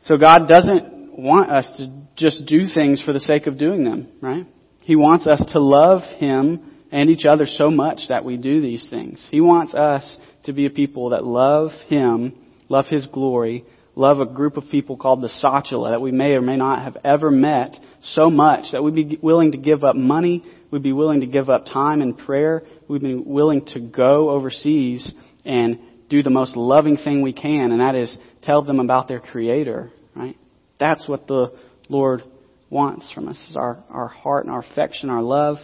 So 0.06 0.16
God 0.16 0.48
doesn't 0.48 1.18
want 1.18 1.50
us 1.50 1.70
to 1.78 1.90
just 2.16 2.46
do 2.46 2.62
things 2.74 3.02
for 3.04 3.12
the 3.12 3.20
sake 3.20 3.46
of 3.46 3.58
doing 3.58 3.84
them, 3.84 4.08
right? 4.20 4.46
He 4.80 4.96
wants 4.96 5.26
us 5.26 5.42
to 5.52 5.60
love 5.60 6.02
Him 6.18 6.72
and 6.92 7.10
each 7.10 7.24
other 7.24 7.46
so 7.46 7.70
much 7.70 8.00
that 8.08 8.24
we 8.24 8.36
do 8.36 8.60
these 8.60 8.86
things. 8.90 9.26
He 9.30 9.40
wants 9.40 9.74
us 9.74 10.16
to 10.44 10.52
be 10.52 10.66
a 10.66 10.70
people 10.70 11.10
that 11.10 11.24
love 11.24 11.70
Him, 11.88 12.34
love 12.68 12.86
His 12.86 13.06
glory, 13.06 13.64
love 13.96 14.18
a 14.18 14.26
group 14.26 14.56
of 14.56 14.64
people 14.70 14.96
called 14.96 15.20
the 15.20 15.30
Sachala 15.42 15.92
that 15.92 16.00
we 16.00 16.12
may 16.12 16.32
or 16.32 16.42
may 16.42 16.56
not 16.56 16.82
have 16.82 16.96
ever 17.04 17.30
met 17.30 17.76
so 18.02 18.28
much 18.28 18.72
that 18.72 18.82
we'd 18.82 18.94
be 18.94 19.18
willing 19.22 19.52
to 19.52 19.58
give 19.58 19.84
up 19.84 19.96
money, 19.96 20.44
we'd 20.70 20.82
be 20.82 20.92
willing 20.92 21.20
to 21.20 21.26
give 21.26 21.48
up 21.48 21.66
time 21.66 22.00
and 22.00 22.18
prayer, 22.18 22.62
we'd 22.88 23.02
be 23.02 23.14
willing 23.14 23.64
to 23.66 23.80
go 23.80 24.30
overseas 24.30 25.12
and 25.44 25.78
do 26.10 26.22
the 26.22 26.30
most 26.30 26.56
loving 26.56 26.96
thing 26.96 27.22
we 27.22 27.32
can, 27.32 27.72
and 27.72 27.80
that 27.80 27.94
is 27.94 28.16
tell 28.42 28.62
them 28.62 28.80
about 28.80 29.08
their 29.08 29.20
Creator, 29.20 29.90
right? 30.14 30.36
That's 30.78 31.08
what 31.08 31.26
the 31.26 31.52
Lord 31.88 32.22
wants 32.70 33.10
from 33.12 33.28
us 33.28 33.38
is 33.48 33.56
our, 33.56 33.82
our 33.88 34.08
heart 34.08 34.44
and 34.44 34.52
our 34.52 34.60
affection, 34.60 35.08
our 35.08 35.22
love. 35.22 35.56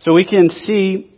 So 0.00 0.12
we 0.12 0.26
can 0.26 0.50
see 0.50 1.14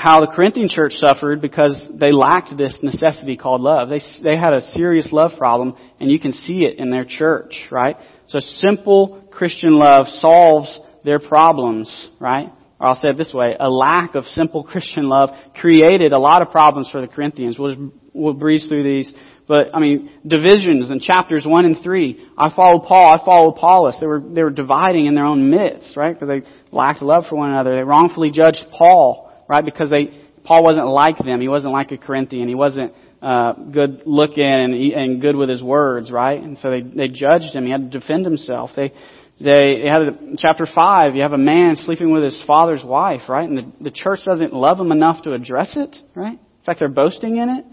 how 0.00 0.20
the 0.20 0.32
Corinthian 0.34 0.68
church 0.68 0.92
suffered 0.94 1.42
because 1.42 1.86
they 1.92 2.10
lacked 2.10 2.56
this 2.56 2.78
necessity 2.82 3.36
called 3.36 3.60
love. 3.60 3.90
They, 3.90 4.00
they 4.22 4.36
had 4.36 4.54
a 4.54 4.62
serious 4.72 5.10
love 5.12 5.32
problem, 5.36 5.74
and 6.00 6.10
you 6.10 6.18
can 6.18 6.32
see 6.32 6.60
it 6.60 6.78
in 6.78 6.90
their 6.90 7.04
church, 7.04 7.66
right? 7.70 7.96
So 8.28 8.40
simple 8.40 9.28
Christian 9.30 9.74
love 9.74 10.06
solves 10.06 10.80
their 11.04 11.18
problems, 11.18 12.08
right? 12.18 12.48
Or 12.80 12.86
I'll 12.86 12.94
say 12.94 13.08
it 13.08 13.18
this 13.18 13.32
way, 13.34 13.54
a 13.60 13.68
lack 13.68 14.14
of 14.14 14.24
simple 14.24 14.62
Christian 14.72 15.08
love 15.08 15.30
created 15.60 16.12
a 16.12 16.18
lot 16.18 16.40
of 16.40 16.50
problems 16.50 16.88
for 16.90 17.02
the 17.02 17.08
Corinthians. 17.08 17.58
We'll, 17.58 17.92
we'll 18.14 18.32
breeze 18.32 18.66
through 18.68 18.84
these. 18.84 19.12
But, 19.46 19.74
I 19.74 19.80
mean, 19.80 20.10
divisions 20.26 20.90
in 20.90 21.00
chapters 21.00 21.44
1 21.44 21.64
and 21.66 21.76
3. 21.82 22.26
I 22.38 22.54
follow 22.54 22.78
Paul, 22.86 23.20
I 23.20 23.24
follow 23.24 23.50
Apollos. 23.50 23.96
They 24.00 24.06
were, 24.06 24.20
they 24.20 24.44
were 24.44 24.50
dividing 24.50 25.06
in 25.06 25.14
their 25.14 25.26
own 25.26 25.50
midst, 25.50 25.96
right? 25.96 26.14
Because 26.18 26.28
they 26.28 26.48
lacked 26.70 27.02
love 27.02 27.24
for 27.28 27.36
one 27.36 27.50
another. 27.50 27.76
They 27.76 27.82
wrongfully 27.82 28.30
judged 28.30 28.64
Paul 28.72 29.29
right? 29.50 29.64
Because 29.64 29.90
they, 29.90 30.16
Paul 30.44 30.62
wasn't 30.62 30.86
like 30.86 31.18
them. 31.18 31.40
He 31.40 31.48
wasn't 31.48 31.72
like 31.72 31.90
a 31.90 31.98
Corinthian. 31.98 32.46
He 32.46 32.54
wasn't 32.54 32.94
uh, 33.20 33.52
good 33.54 34.02
looking 34.06 34.44
and, 34.44 34.72
and 34.72 35.20
good 35.20 35.34
with 35.34 35.48
his 35.48 35.60
words, 35.60 36.08
right? 36.12 36.40
And 36.40 36.56
so 36.58 36.70
they 36.70 36.82
they 36.82 37.08
judged 37.08 37.52
him. 37.52 37.64
He 37.64 37.72
had 37.72 37.90
to 37.90 37.98
defend 37.98 38.24
himself. 38.24 38.70
They 38.76 38.92
they, 39.40 39.82
they 39.82 39.88
had 39.88 40.02
a, 40.02 40.12
chapter 40.38 40.66
five. 40.72 41.16
You 41.16 41.22
have 41.22 41.32
a 41.32 41.38
man 41.38 41.74
sleeping 41.74 42.12
with 42.12 42.22
his 42.22 42.40
father's 42.46 42.84
wife, 42.84 43.22
right? 43.28 43.48
And 43.48 43.58
the, 43.58 43.72
the 43.84 43.90
church 43.90 44.20
doesn't 44.24 44.54
love 44.54 44.78
him 44.78 44.92
enough 44.92 45.24
to 45.24 45.32
address 45.34 45.74
it, 45.76 45.96
right? 46.14 46.38
In 46.38 46.64
fact, 46.64 46.78
they're 46.78 46.88
boasting 46.88 47.36
in 47.36 47.48
it. 47.48 47.64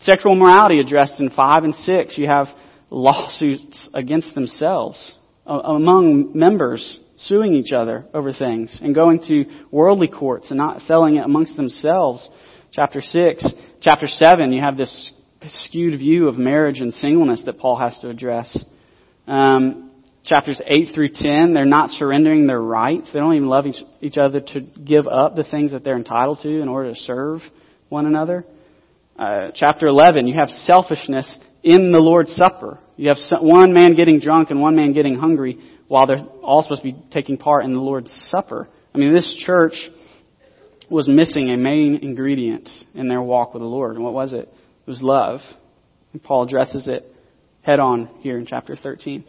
Sexual 0.00 0.34
morality 0.34 0.80
addressed 0.80 1.20
in 1.20 1.30
five 1.30 1.62
and 1.62 1.74
six. 1.74 2.18
You 2.18 2.26
have 2.26 2.48
lawsuits 2.90 3.88
against 3.94 4.34
themselves 4.34 5.14
among 5.46 6.32
members 6.34 6.98
suing 7.18 7.54
each 7.54 7.72
other 7.72 8.06
over 8.12 8.32
things 8.32 8.78
and 8.82 8.94
going 8.94 9.20
to 9.28 9.44
worldly 9.70 10.08
courts 10.08 10.50
and 10.50 10.58
not 10.58 10.82
selling 10.82 11.16
it 11.16 11.24
amongst 11.24 11.56
themselves. 11.56 12.28
Chapter 12.72 13.00
6. 13.00 13.46
Chapter 13.80 14.06
7, 14.06 14.52
you 14.52 14.60
have 14.60 14.76
this 14.76 15.12
skewed 15.48 15.98
view 15.98 16.28
of 16.28 16.36
marriage 16.36 16.80
and 16.80 16.92
singleness 16.94 17.42
that 17.46 17.58
Paul 17.58 17.78
has 17.78 17.98
to 18.00 18.08
address. 18.08 18.56
Um, 19.26 19.90
chapters 20.24 20.60
8 20.64 20.94
through 20.94 21.10
10, 21.14 21.54
they're 21.54 21.64
not 21.64 21.90
surrendering 21.90 22.46
their 22.46 22.60
rights. 22.60 23.08
They 23.12 23.18
don't 23.18 23.34
even 23.34 23.48
love 23.48 23.66
each, 23.66 23.82
each 24.00 24.18
other 24.18 24.40
to 24.40 24.60
give 24.60 25.06
up 25.06 25.36
the 25.36 25.44
things 25.44 25.70
that 25.72 25.84
they're 25.84 25.96
entitled 25.96 26.40
to 26.42 26.60
in 26.60 26.68
order 26.68 26.92
to 26.92 27.00
serve 27.00 27.40
one 27.88 28.06
another. 28.06 28.44
Uh, 29.18 29.48
chapter 29.54 29.86
11, 29.86 30.26
you 30.26 30.38
have 30.38 30.48
selfishness 30.50 31.32
in 31.62 31.92
the 31.92 31.98
Lord's 31.98 32.34
Supper. 32.34 32.78
You 32.96 33.08
have 33.08 33.18
one 33.40 33.72
man 33.72 33.94
getting 33.94 34.20
drunk 34.20 34.50
and 34.50 34.60
one 34.60 34.76
man 34.76 34.92
getting 34.92 35.14
hungry 35.14 35.58
while 35.88 36.06
they're 36.06 36.24
all 36.42 36.62
supposed 36.62 36.82
to 36.82 36.92
be 36.92 36.96
taking 37.10 37.36
part 37.36 37.64
in 37.64 37.72
the 37.72 37.80
Lord's 37.80 38.12
Supper. 38.30 38.68
I 38.94 38.98
mean, 38.98 39.14
this 39.14 39.36
church 39.44 39.74
was 40.90 41.08
missing 41.08 41.50
a 41.50 41.56
main 41.56 41.98
ingredient 42.02 42.68
in 42.94 43.08
their 43.08 43.22
walk 43.22 43.54
with 43.54 43.62
the 43.62 43.68
Lord. 43.68 43.96
And 43.96 44.04
what 44.04 44.12
was 44.12 44.32
it? 44.32 44.48
It 44.86 44.90
was 44.90 45.02
love. 45.02 45.40
And 46.12 46.22
Paul 46.22 46.44
addresses 46.44 46.88
it 46.88 47.12
head 47.62 47.80
on 47.80 48.08
here 48.20 48.38
in 48.38 48.46
chapter 48.46 48.76
13. 48.76 49.24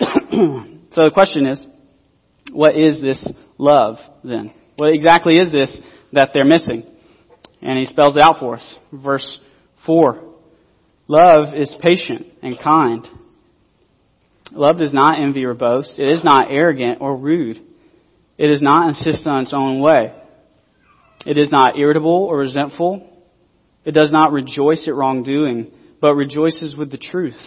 so 0.00 1.04
the 1.04 1.10
question 1.14 1.46
is, 1.46 1.64
what 2.52 2.76
is 2.76 3.00
this 3.00 3.26
love 3.58 3.96
then? 4.24 4.52
What 4.76 4.92
exactly 4.92 5.34
is 5.34 5.52
this 5.52 5.80
that 6.12 6.30
they're 6.34 6.44
missing? 6.44 6.84
And 7.60 7.78
he 7.78 7.86
spells 7.86 8.16
it 8.16 8.22
out 8.22 8.40
for 8.40 8.56
us. 8.56 8.78
Verse 8.92 9.38
4. 9.86 10.20
Love 11.06 11.54
is 11.54 11.74
patient 11.80 12.26
and 12.42 12.58
kind. 12.58 13.06
Love 14.54 14.78
does 14.78 14.92
not 14.92 15.20
envy 15.20 15.44
or 15.44 15.54
boast. 15.54 15.98
It 15.98 16.08
is 16.08 16.24
not 16.24 16.50
arrogant 16.50 17.00
or 17.00 17.16
rude. 17.16 17.58
It 18.38 18.48
does 18.48 18.62
not 18.62 18.88
insist 18.88 19.26
on 19.26 19.42
its 19.42 19.54
own 19.54 19.80
way. 19.80 20.12
It 21.24 21.38
is 21.38 21.50
not 21.50 21.78
irritable 21.78 22.10
or 22.10 22.38
resentful. 22.38 23.08
It 23.84 23.92
does 23.92 24.12
not 24.12 24.32
rejoice 24.32 24.86
at 24.88 24.94
wrongdoing, 24.94 25.70
but 26.00 26.14
rejoices 26.14 26.76
with 26.76 26.90
the 26.90 26.98
truth. 26.98 27.40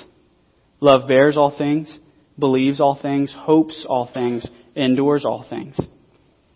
Love 0.80 1.08
bears 1.08 1.38
all 1.38 1.56
things, 1.56 1.98
believes 2.38 2.80
all 2.80 2.98
things, 3.00 3.34
hopes 3.36 3.86
all 3.88 4.10
things, 4.14 4.48
endures 4.76 5.26
all 5.26 5.46
things. 5.50 5.78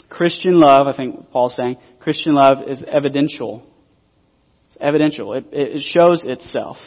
Christian 0.10 0.60
love, 0.60 0.88
I 0.88 0.96
think 0.96 1.30
Paul's 1.32 1.56
saying, 1.56 1.78
Christian 2.00 2.34
love 2.34 2.58
is 2.68 2.84
evidential. 2.92 3.64
It's 4.68 4.78
evidential. 4.82 5.34
It, 5.34 5.46
it 5.52 5.82
shows 5.82 6.24
itself, 6.26 6.78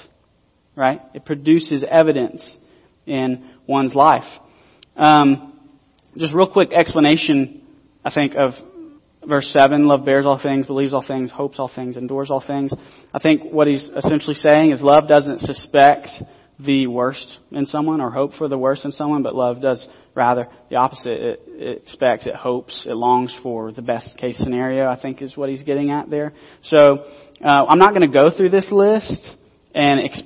right? 0.76 1.00
It 1.14 1.24
produces 1.24 1.84
evidence 1.88 2.44
in 3.06 3.50
one's 3.66 3.94
life. 3.94 4.24
Um, 4.96 5.52
just 6.16 6.34
real 6.34 6.50
quick 6.50 6.72
explanation, 6.72 7.62
I 8.04 8.12
think, 8.12 8.34
of 8.34 8.52
verse 9.26 9.50
7 9.52 9.86
love 9.86 10.04
bears 10.04 10.26
all 10.26 10.40
things, 10.42 10.66
believes 10.66 10.92
all 10.94 11.04
things, 11.06 11.30
hopes 11.30 11.58
all 11.58 11.70
things, 11.74 11.96
endures 11.96 12.30
all 12.30 12.42
things. 12.44 12.72
I 13.14 13.18
think 13.18 13.42
what 13.52 13.66
he's 13.66 13.84
essentially 13.96 14.34
saying 14.34 14.72
is 14.72 14.82
love 14.82 15.08
doesn't 15.08 15.40
suspect 15.40 16.08
the 16.58 16.86
worst 16.86 17.38
in 17.50 17.64
someone 17.64 18.00
or 18.00 18.10
hope 18.10 18.34
for 18.34 18.46
the 18.48 18.58
worst 18.58 18.84
in 18.84 18.92
someone, 18.92 19.22
but 19.22 19.34
love 19.34 19.60
does 19.62 19.86
rather 20.14 20.48
the 20.70 20.76
opposite. 20.76 21.12
It, 21.12 21.42
it 21.46 21.82
expects, 21.82 22.26
it 22.26 22.34
hopes, 22.34 22.86
it 22.88 22.94
longs 22.94 23.36
for 23.42 23.72
the 23.72 23.82
best 23.82 24.16
case 24.18 24.36
scenario, 24.36 24.88
I 24.88 25.00
think 25.00 25.22
is 25.22 25.36
what 25.36 25.48
he's 25.48 25.62
getting 25.62 25.90
at 25.90 26.10
there. 26.10 26.32
So, 26.64 27.04
uh, 27.44 27.64
I'm 27.66 27.78
not 27.78 27.94
going 27.94 28.08
to 28.08 28.18
go 28.18 28.30
through 28.36 28.50
this 28.50 28.68
list 28.70 29.34
and 29.74 30.00
ex- 30.00 30.22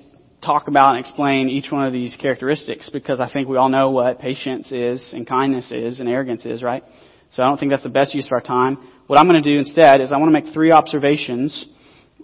talk 0.47 0.69
about 0.69 0.97
and 0.97 1.01
explain 1.01 1.49
each 1.49 1.71
one 1.71 1.85
of 1.87 1.93
these 1.93 2.17
characteristics 2.17 2.89
because 2.91 3.21
I 3.21 3.31
think 3.31 3.49
we 3.49 3.57
all 3.57 3.69
know 3.69 3.91
what 3.91 4.21
patience 4.21 4.71
is 4.71 5.11
and 5.13 5.27
kindness 5.27 5.73
is 5.73 5.99
and 5.99 6.09
arrogance 6.09 6.47
is, 6.47 6.63
right? 6.63 6.85
So 7.33 7.43
I 7.43 7.47
don't 7.47 7.59
think 7.59 7.73
that's 7.73 7.83
the 7.83 7.89
best 7.89 8.15
use 8.15 8.27
of 8.27 8.33
our 8.33 8.41
time. 8.41 8.79
What 9.09 9.19
I'm 9.19 9.27
going 9.29 9.43
to 9.43 9.51
do 9.51 9.59
instead 9.59 10.01
is 10.01 10.13
I 10.13 10.17
want 10.17 10.29
to 10.29 10.41
make 10.41 10.55
three 10.55 10.71
observations 10.71 11.67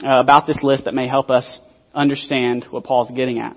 uh, 0.03 0.21
about 0.21 0.47
this 0.47 0.59
list 0.63 0.85
that 0.85 0.95
may 0.95 1.09
help 1.09 1.31
us 1.31 1.59
understand 1.95 2.67
what 2.71 2.85
Paul's 2.85 3.11
getting 3.15 3.41
at. 3.41 3.57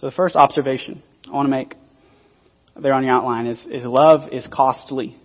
So 0.00 0.06
the 0.06 0.12
first 0.12 0.36
observation 0.36 1.02
I 1.30 1.34
want 1.34 1.46
to 1.46 1.50
make 1.50 1.74
there 2.80 2.94
on 2.94 3.04
your 3.04 3.12
outline 3.12 3.46
is, 3.46 3.66
is 3.70 3.84
love 3.84 4.32
is 4.32 4.48
costly. 4.50 5.16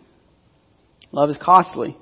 Love 1.11 1.29
is 1.29 1.37
costly. 1.41 1.95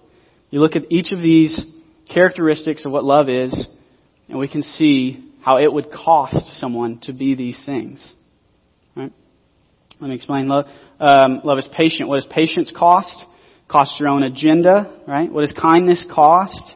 You 0.49 0.61
look 0.61 0.75
at 0.75 0.83
each 0.89 1.11
of 1.11 1.21
these 1.21 1.61
characteristics 2.09 2.85
of 2.85 2.91
what 2.91 3.03
love 3.03 3.29
is, 3.29 3.67
and 4.31 4.39
we 4.39 4.47
can 4.47 4.61
see 4.63 5.31
how 5.43 5.57
it 5.57 5.71
would 5.71 5.91
cost 5.91 6.59
someone 6.59 6.99
to 7.03 7.13
be 7.13 7.35
these 7.35 7.61
things. 7.65 8.13
Right? 8.95 9.11
Let 9.99 10.07
me 10.07 10.15
explain. 10.15 10.47
Love, 10.47 10.65
um, 10.99 11.41
love 11.43 11.57
is 11.57 11.67
patient. 11.75 12.07
What 12.07 12.15
does 12.15 12.27
patience 12.31 12.71
cost? 12.75 13.25
Cost 13.69 13.99
your 13.99 14.09
own 14.09 14.23
agenda, 14.23 15.01
right? 15.07 15.31
What 15.31 15.41
does 15.41 15.53
kindness 15.53 16.05
cost? 16.13 16.75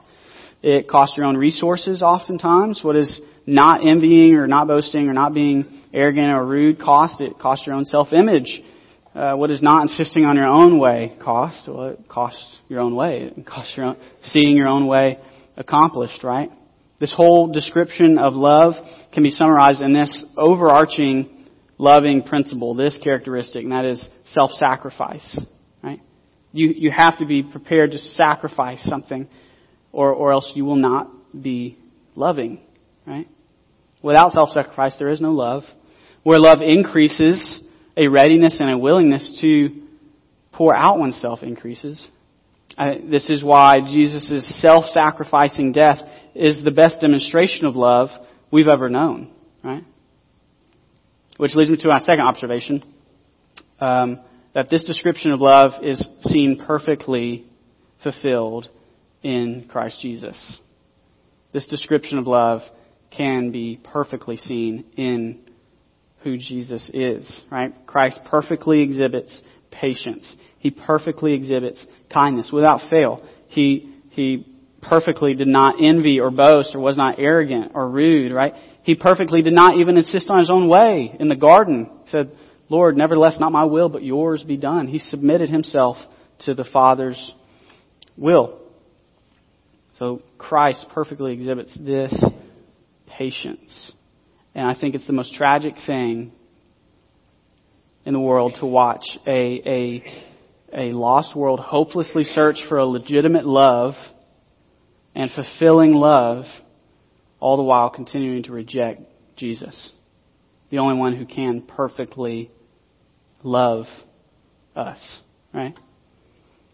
It 0.62 0.90
costs 0.90 1.16
your 1.16 1.26
own 1.26 1.38
resources 1.38 2.02
oftentimes. 2.02 2.82
What 2.84 2.94
does 2.94 3.22
not 3.46 3.88
envying 3.88 4.36
or 4.36 4.48
not 4.48 4.68
boasting 4.68 5.08
or 5.08 5.14
not 5.14 5.34
being 5.34 5.82
arrogant 5.94 6.28
or 6.28 6.46
rude 6.46 6.80
cost? 6.80 7.22
It 7.22 7.40
costs 7.40 7.66
your 7.66 7.76
own 7.76 7.86
self-image. 7.86 8.62
Uh, 9.14 9.34
what 9.36 9.48
does 9.48 9.62
not 9.62 9.84
insisting 9.84 10.26
on 10.26 10.36
your 10.36 10.48
own 10.48 10.78
way 10.78 11.16
cost? 11.24 11.68
Well, 11.68 11.88
it 11.88 12.08
costs 12.10 12.58
your 12.68 12.82
own 12.82 12.96
way. 12.96 13.32
It 13.38 13.46
costs 13.46 13.74
your 13.78 13.86
own, 13.86 13.98
seeing 14.26 14.58
your 14.58 14.68
own 14.68 14.88
way 14.88 15.20
accomplished, 15.56 16.24
right? 16.24 16.50
This 17.06 17.14
whole 17.16 17.52
description 17.52 18.18
of 18.18 18.34
love 18.34 18.74
can 19.14 19.22
be 19.22 19.30
summarized 19.30 19.80
in 19.80 19.94
this 19.94 20.26
overarching 20.36 21.46
loving 21.78 22.24
principle, 22.24 22.74
this 22.74 22.98
characteristic, 23.04 23.62
and 23.62 23.72
that 23.74 23.86
is 23.86 24.10
self-sacrifice. 24.34 25.38
Right? 25.84 26.02
You, 26.52 26.74
you 26.76 26.90
have 26.90 27.20
to 27.20 27.28
be 27.28 27.44
prepared 27.44 27.92
to 27.92 28.00
sacrifice 28.00 28.84
something, 28.90 29.28
or, 29.92 30.14
or 30.14 30.34
else 30.34 30.52
you 30.56 30.66
will 30.66 30.78
not 30.78 31.12
be 31.40 31.78
loving. 32.16 32.60
Right? 33.06 33.28
Without 34.02 34.32
self-sacrifice, 34.32 34.96
there 34.98 35.10
is 35.10 35.22
no 35.22 35.30
love. 35.30 35.62
Where 36.24 36.40
love 36.40 36.64
increases, 36.64 37.60
a 37.96 38.08
readiness 38.08 38.58
and 38.60 38.72
a 38.72 38.80
willingness 38.80 39.38
to 39.42 39.84
pour 40.54 40.76
out 40.76 40.98
oneself 40.98 41.44
increases. 41.44 42.04
This 43.10 43.30
is 43.30 43.44
why 43.44 43.76
Jesus' 43.80 44.62
self-sacrificing 44.62 45.72
death 45.72 46.00
is 46.34 46.64
the 46.64 46.72
best 46.72 47.02
demonstration 47.02 47.66
of 47.66 47.76
love 47.76 48.10
we've 48.52 48.68
ever 48.68 48.90
known, 48.90 49.32
right? 49.64 49.84
Which 51.38 51.56
leads 51.56 51.70
me 51.70 51.78
to 51.78 51.88
my 51.88 52.00
second 52.00 52.22
observation, 52.22 52.84
um, 53.80 54.20
that 54.54 54.70
this 54.70 54.84
description 54.86 55.32
of 55.32 55.42
love 55.42 55.84
is 55.84 56.06
seen 56.22 56.62
perfectly 56.66 57.46
fulfilled 58.04 58.68
in 59.24 59.68
Christ 59.70 60.00
Jesus. 60.02 60.60
This 61.52 61.68
description 61.68 62.18
of 62.18 62.28
love 62.28 62.62
can 63.12 63.52
be 63.52 63.80
perfectly 63.82 64.38
seen 64.38 64.86
in 64.98 65.40
who 66.24 66.38
Jesus 66.38 66.90
is, 66.94 67.44
right? 67.52 67.74
Christ 67.86 68.20
perfectly 68.26 68.82
exhibits 68.82 69.42
patience. 69.72 70.36
He 70.66 70.72
perfectly 70.72 71.34
exhibits 71.36 71.86
kindness 72.12 72.50
without 72.52 72.90
fail. 72.90 73.24
He, 73.50 73.94
he 74.10 74.48
perfectly 74.82 75.36
did 75.36 75.48
not 75.48 75.76
envy 75.80 76.20
or 76.20 76.32
boast 76.32 76.74
or 76.74 76.80
was 76.80 76.98
not 76.98 77.20
arrogant 77.20 77.74
or 77.76 77.88
rude, 77.88 78.32
right? 78.32 78.56
He 78.82 78.96
perfectly 78.96 79.44
did 79.44 79.54
not 79.54 79.78
even 79.78 79.96
insist 79.96 80.28
on 80.28 80.40
his 80.40 80.50
own 80.50 80.68
way 80.68 81.16
in 81.20 81.28
the 81.28 81.36
garden. 81.36 81.88
He 82.06 82.10
said, 82.10 82.32
Lord, 82.68 82.98
nevertheless, 82.98 83.38
not 83.40 83.52
my 83.52 83.66
will, 83.66 83.90
but 83.90 84.04
yours 84.04 84.42
be 84.42 84.58
done. 84.58 84.88
He 84.88 84.98
submitted 84.98 85.52
himself 85.52 85.98
to 86.46 86.56
the 86.56 86.64
Father's 86.64 87.32
will. 88.18 88.58
So 90.00 90.24
Christ 90.40 90.88
perfectly 90.96 91.32
exhibits 91.32 91.80
this 91.80 92.12
patience. 93.06 93.92
And 94.56 94.66
I 94.66 94.74
think 94.74 94.96
it's 94.96 95.06
the 95.06 95.14
most 95.14 95.36
tragic 95.36 95.76
thing 95.86 96.32
in 98.04 98.14
the 98.14 98.20
world 98.20 98.58
to 98.62 98.66
watch 98.66 99.06
a, 99.28 99.62
a, 99.64 100.04
a 100.76 100.92
lost 100.92 101.36
world 101.36 101.60
hopelessly 101.60 102.24
search 102.24 102.58
for 102.68 102.78
a 102.78 102.86
legitimate 102.86 103.46
love 103.46 103.94
and 105.16 105.32
fulfilling 105.32 105.94
love, 105.94 106.44
all 107.40 107.58
the 107.58 107.64
while 107.64 107.90
continuing 107.90 108.44
to 108.44 108.52
reject 108.52 109.02
Jesus, 109.38 109.92
the 110.70 110.80
only 110.80 110.96
one 110.96 111.16
who 111.16 111.26
can 111.26 111.62
perfectly 111.62 112.52
love 113.44 113.86
us, 114.76 115.00
right? 115.54 115.74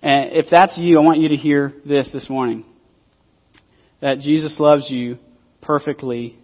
And 0.02 0.32
if 0.32 0.48
that's 0.50 0.78
you, 0.78 1.00
I 1.00 1.04
want 1.04 1.20
you 1.20 1.30
to 1.30 1.36
hear 1.36 1.74
this 1.86 2.10
this 2.12 2.30
morning. 2.30 2.66
That 4.02 4.20
Jesus 4.20 4.60
loves 4.60 4.90
you 4.90 5.20
perfectly 5.62 6.40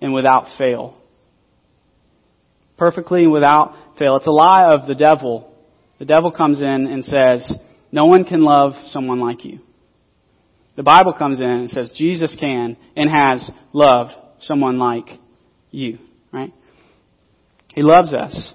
and 0.00 0.14
without 0.14 0.46
fail. 0.56 1.00
Perfectly 2.76 3.24
and 3.24 3.32
without 3.32 3.74
fail. 3.98 4.16
It's 4.16 4.26
a 4.26 4.30
lie 4.30 4.72
of 4.72 4.86
the 4.86 4.94
devil. 4.94 5.52
The 5.98 6.04
devil 6.04 6.30
comes 6.30 6.60
in 6.60 6.66
and 6.66 7.04
says, 7.04 7.52
no 7.92 8.06
one 8.06 8.24
can 8.24 8.40
love 8.40 8.72
someone 8.86 9.20
like 9.20 9.44
you. 9.44 9.60
The 10.76 10.82
Bible 10.82 11.14
comes 11.14 11.38
in 11.38 11.44
and 11.44 11.70
says 11.70 11.90
Jesus 11.96 12.36
can 12.38 12.76
and 12.94 13.10
has 13.10 13.50
loved 13.72 14.12
someone 14.40 14.78
like 14.78 15.08
you, 15.70 15.98
right? 16.32 16.52
He 17.74 17.82
loves 17.82 18.12
us. 18.12 18.52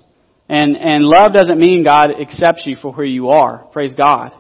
And, 0.48 0.76
and 0.76 1.04
love 1.04 1.34
doesn't 1.34 1.60
mean 1.60 1.84
God 1.84 2.12
accepts 2.22 2.64
you 2.66 2.76
for 2.80 2.92
who 2.94 3.04
you 3.04 3.30
are. 3.30 3.66
Praise 3.72 3.94
God. 3.96 4.32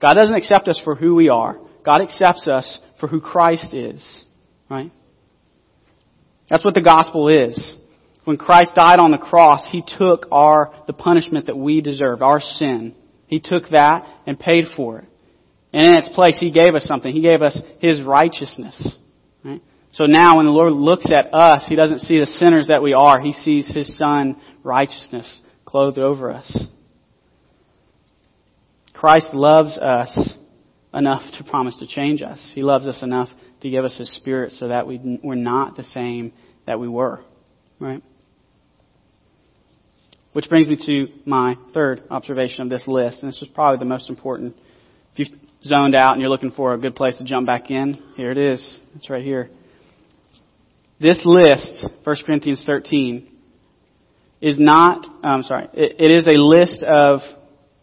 God 0.00 0.14
doesn't 0.14 0.34
accept 0.34 0.68
us 0.68 0.80
for 0.84 0.94
who 0.94 1.14
we 1.14 1.28
are. 1.28 1.58
God 1.84 2.02
accepts 2.02 2.46
us 2.46 2.80
for 3.00 3.08
who 3.08 3.20
Christ 3.20 3.74
is, 3.74 4.24
right? 4.70 4.92
That's 6.48 6.64
what 6.64 6.74
the 6.74 6.82
gospel 6.82 7.28
is. 7.28 7.74
When 8.24 8.38
Christ 8.38 8.72
died 8.74 8.98
on 8.98 9.10
the 9.10 9.18
cross, 9.18 9.66
He 9.70 9.82
took 9.98 10.26
our, 10.32 10.74
the 10.86 10.92
punishment 10.92 11.46
that 11.46 11.56
we 11.56 11.80
deserved, 11.80 12.22
our 12.22 12.40
sin. 12.40 12.94
He 13.26 13.40
took 13.40 13.68
that 13.70 14.06
and 14.26 14.38
paid 14.38 14.64
for 14.76 15.00
it. 15.00 15.08
And 15.72 15.86
in 15.86 15.96
its 15.96 16.08
place, 16.14 16.38
He 16.40 16.50
gave 16.50 16.74
us 16.74 16.86
something. 16.86 17.12
He 17.12 17.22
gave 17.22 17.42
us 17.42 17.58
His 17.80 18.02
righteousness. 18.02 18.80
Right? 19.44 19.62
So 19.92 20.04
now 20.04 20.36
when 20.36 20.46
the 20.46 20.52
Lord 20.52 20.72
looks 20.72 21.10
at 21.12 21.34
us, 21.34 21.66
He 21.68 21.76
doesn't 21.76 22.00
see 22.00 22.18
the 22.18 22.26
sinners 22.26 22.68
that 22.68 22.82
we 22.82 22.94
are. 22.94 23.20
He 23.20 23.32
sees 23.32 23.72
His 23.74 23.96
Son 23.98 24.36
righteousness 24.62 25.40
clothed 25.64 25.98
over 25.98 26.32
us. 26.32 26.58
Christ 28.94 29.34
loves 29.34 29.76
us 29.76 30.16
enough 30.94 31.22
to 31.36 31.44
promise 31.44 31.76
to 31.78 31.86
change 31.86 32.22
us. 32.22 32.40
He 32.54 32.62
loves 32.62 32.86
us 32.86 33.02
enough 33.02 33.28
to 33.60 33.68
give 33.68 33.84
us 33.84 33.94
His 33.98 34.10
Spirit 34.14 34.52
so 34.52 34.68
that 34.68 34.86
we, 34.86 35.20
we're 35.22 35.34
not 35.34 35.76
the 35.76 35.84
same 35.84 36.32
that 36.66 36.80
we 36.80 36.88
were. 36.88 37.20
Right? 37.78 38.02
Which 40.34 40.48
brings 40.48 40.66
me 40.66 40.76
to 40.86 41.06
my 41.24 41.54
third 41.72 42.02
observation 42.10 42.62
of 42.62 42.68
this 42.68 42.82
list, 42.88 43.22
and 43.22 43.32
this 43.32 43.38
was 43.40 43.48
probably 43.54 43.78
the 43.78 43.88
most 43.88 44.10
important. 44.10 44.56
If 45.12 45.30
you've 45.30 45.40
zoned 45.62 45.94
out 45.94 46.14
and 46.14 46.20
you're 46.20 46.28
looking 46.28 46.50
for 46.50 46.74
a 46.74 46.78
good 46.78 46.96
place 46.96 47.16
to 47.18 47.24
jump 47.24 47.46
back 47.46 47.70
in, 47.70 48.02
here 48.16 48.32
it 48.32 48.36
is. 48.36 48.80
It's 48.96 49.08
right 49.08 49.22
here. 49.22 49.48
This 51.00 51.22
list, 51.24 51.86
1 52.02 52.16
Corinthians 52.26 52.64
13, 52.66 53.28
is 54.40 54.58
not, 54.58 55.06
I'm 55.22 55.44
sorry, 55.44 55.68
it, 55.72 56.00
it 56.00 56.12
is 56.12 56.26
a 56.26 56.32
list 56.32 56.82
of 56.82 57.20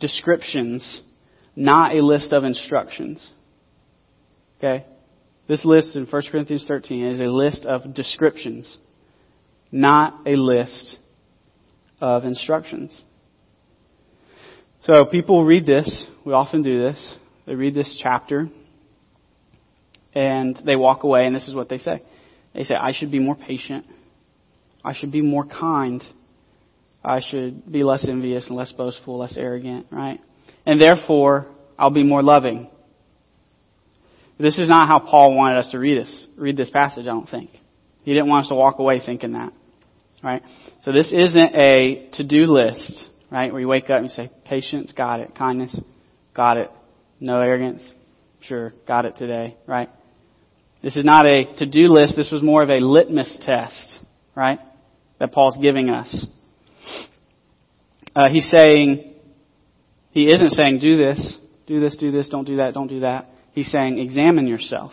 descriptions, 0.02 1.02
not 1.56 1.96
a 1.96 2.04
list 2.04 2.34
of 2.34 2.44
instructions. 2.44 3.26
Okay? 4.58 4.86
This 5.48 5.64
list 5.64 5.96
in 5.96 6.06
1 6.06 6.22
Corinthians 6.30 6.66
13 6.68 7.06
is 7.12 7.20
a 7.22 7.32
list 7.32 7.66
of 7.66 7.94
descriptions, 7.94 8.78
not 9.72 10.28
a 10.28 10.32
list 10.32 10.98
of 12.02 12.26
instructions. 12.26 13.00
So 14.84 15.06
people 15.06 15.46
read 15.46 15.66
this. 15.66 16.06
We 16.26 16.34
often 16.34 16.64
do 16.64 16.82
this. 16.82 17.16
They 17.46 17.56
read 17.56 17.76
this 17.76 18.00
chapter 18.02 18.50
and 20.14 20.60
they 20.66 20.76
walk 20.76 21.04
away 21.04 21.26
and 21.26 21.36
this 21.36 21.48
is 21.48 21.56
what 21.56 21.70
they 21.70 21.78
say. 21.78 22.02
They 22.54 22.64
say, 22.64 22.76
I 22.76 22.92
should 22.92 23.12
be 23.12 23.20
more 23.20 23.36
patient. 23.36 23.86
I 24.84 24.94
should 24.94 25.12
be 25.12 25.22
more 25.22 25.46
kind. 25.46 26.04
I 27.04 27.22
should 27.22 27.72
be 27.72 27.84
less 27.84 28.06
envious 28.08 28.48
and 28.48 28.58
less 28.58 28.72
boastful, 28.72 29.20
less 29.20 29.38
arrogant, 29.38 29.88
right? 29.92 30.20
And 30.66 30.82
therefore, 30.82 31.48
I'll 31.78 31.90
be 31.92 32.04
more 32.04 32.22
loving. 32.22 32.70
This 34.38 34.58
is 34.58 34.68
not 34.68 34.88
how 34.88 35.00
Paul 35.00 35.36
wanted 35.36 35.60
us 35.60 35.72
to 35.72 35.80
read 35.80 36.02
this, 36.02 36.28
read 36.36 36.58
this 36.58 36.70
passage, 36.72 37.04
I 37.04 37.10
don't 37.10 37.30
think. 37.30 37.52
He 38.04 38.14
didn't 38.14 38.28
want 38.28 38.46
us 38.46 38.50
to 38.50 38.56
walk 38.56 38.80
away 38.80 39.00
thinking 39.04 39.34
that. 39.34 39.54
Right? 40.24 40.44
So 40.84 40.92
this 40.92 41.12
isn't 41.12 41.56
a 41.56 42.10
to-do 42.14 42.46
list, 42.46 43.06
right? 43.32 43.52
Where 43.52 43.62
you 43.62 43.68
wake 43.68 43.86
up 43.86 43.98
and 43.98 44.06
you 44.06 44.10
say, 44.10 44.30
patience, 44.46 44.94
got 44.96 45.20
it. 45.20 45.36
Kindness, 45.36 45.76
got 46.36 46.58
it. 46.58 46.70
No 47.20 47.40
arrogance, 47.40 47.82
sure, 48.42 48.74
got 48.88 49.06
it 49.06 49.16
today, 49.16 49.58
right? 49.66 49.90
This 50.84 50.96
is 50.96 51.06
not 51.06 51.26
a 51.26 51.46
to-do 51.58 51.94
list. 51.94 52.16
This 52.16 52.32
was 52.32 52.42
more 52.42 52.64
of 52.64 52.70
a 52.70 52.80
litmus 52.80 53.40
test, 53.42 53.98
right? 54.36 54.60
That 55.20 55.32
Paul's 55.32 55.58
giving 55.62 55.90
us. 55.90 56.26
Uh, 58.16 58.30
he's 58.30 58.50
saying, 58.50 59.14
he 60.12 60.28
isn't 60.30 60.50
saying 60.50 60.80
do 60.80 60.98
this, 60.98 61.38
do 61.68 61.80
this, 61.80 61.96
do 61.98 62.12
this, 62.12 62.28
don't 62.30 62.46
do 62.46 62.58
that, 62.58 62.74
don't 62.74 62.88
do 62.88 63.02
that. 63.02 63.30
He's 63.54 63.72
saying 63.72 64.00
examine 64.00 64.48
yourself, 64.48 64.92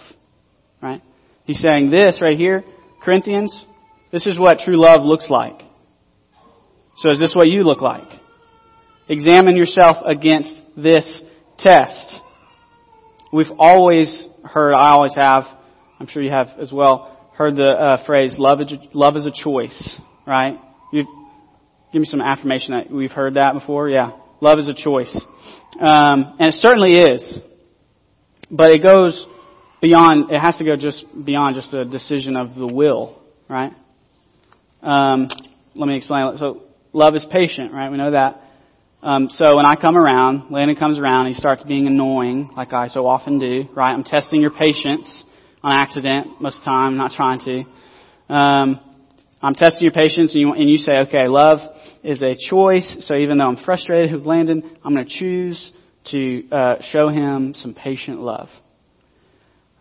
right? 0.82 1.02
He's 1.44 1.60
saying 1.60 1.90
this 1.90 2.18
right 2.20 2.36
here, 2.36 2.64
Corinthians, 3.02 3.64
this 4.12 4.26
is 4.26 4.38
what 4.38 4.58
true 4.64 4.80
love 4.80 5.02
looks 5.02 5.28
like. 5.30 5.60
So 6.98 7.10
is 7.10 7.18
this 7.18 7.32
what 7.34 7.48
you 7.48 7.62
look 7.62 7.80
like? 7.80 8.08
Examine 9.08 9.56
yourself 9.56 9.98
against 10.06 10.52
this 10.76 11.22
test. 11.58 12.14
We've 13.32 13.52
always 13.58 14.26
heard, 14.44 14.74
I 14.74 14.90
always 14.90 15.14
have, 15.16 15.44
I'm 16.00 16.06
sure 16.06 16.22
you 16.22 16.30
have 16.30 16.48
as 16.60 16.72
well, 16.72 17.30
heard 17.36 17.56
the 17.56 17.70
uh, 17.70 18.06
phrase, 18.06 18.34
love 18.36 18.58
love 18.94 19.16
is 19.16 19.26
a 19.26 19.30
choice, 19.30 19.96
right? 20.26 20.58
you 20.92 21.04
give 21.92 22.00
me 22.00 22.06
some 22.06 22.20
affirmation 22.20 22.74
that 22.74 22.90
we've 22.90 23.10
heard 23.10 23.34
that 23.34 23.54
before. 23.54 23.88
Yeah. 23.88 24.12
Love 24.40 24.58
is 24.58 24.68
a 24.68 24.74
choice. 24.74 25.14
Um, 25.80 26.36
and 26.38 26.48
it 26.48 26.54
certainly 26.54 26.94
is. 26.94 27.38
But 28.50 28.68
it 28.68 28.82
goes 28.82 29.26
beyond, 29.82 30.30
it 30.30 30.40
has 30.40 30.56
to 30.58 30.64
go 30.64 30.76
just 30.76 31.04
beyond 31.24 31.54
just 31.54 31.72
a 31.74 31.84
decision 31.84 32.36
of 32.36 32.54
the 32.54 32.66
will, 32.66 33.20
right? 33.48 33.72
Um, 34.82 35.28
let 35.74 35.86
me 35.86 35.96
explain. 35.96 36.36
So, 36.38 36.62
love 36.92 37.14
is 37.14 37.24
patient, 37.30 37.72
right? 37.72 37.90
We 37.90 37.96
know 37.96 38.12
that. 38.12 38.42
Um, 39.02 39.28
so 39.30 39.54
when 39.54 39.64
I 39.64 39.76
come 39.76 39.96
around, 39.96 40.50
Landon 40.50 40.74
comes 40.76 40.98
around, 40.98 41.28
he 41.28 41.34
starts 41.34 41.62
being 41.62 41.86
annoying, 41.86 42.50
like 42.56 42.72
I 42.72 42.88
so 42.88 43.06
often 43.06 43.38
do, 43.38 43.68
right? 43.74 43.92
I'm 43.92 44.02
testing 44.02 44.40
your 44.40 44.50
patience 44.50 45.24
on 45.62 45.72
accident 45.72 46.40
most 46.40 46.58
of 46.58 46.60
the 46.62 46.64
time, 46.64 46.96
not 46.96 47.12
trying 47.12 47.38
to. 47.40 48.34
Um, 48.34 48.80
I'm 49.40 49.54
testing 49.54 49.82
your 49.84 49.92
patience, 49.92 50.34
and 50.34 50.40
you, 50.40 50.52
and 50.52 50.68
you 50.68 50.78
say, 50.78 50.92
okay, 51.06 51.28
love 51.28 51.58
is 52.02 52.22
a 52.22 52.34
choice. 52.50 52.96
So 53.00 53.14
even 53.14 53.38
though 53.38 53.46
I'm 53.46 53.64
frustrated 53.64 54.12
with 54.12 54.26
Landon, 54.26 54.68
I'm 54.84 54.94
going 54.94 55.06
to 55.06 55.18
choose 55.18 55.70
to 56.10 56.48
uh, 56.50 56.74
show 56.90 57.08
him 57.08 57.54
some 57.54 57.74
patient 57.74 58.20
love. 58.20 58.48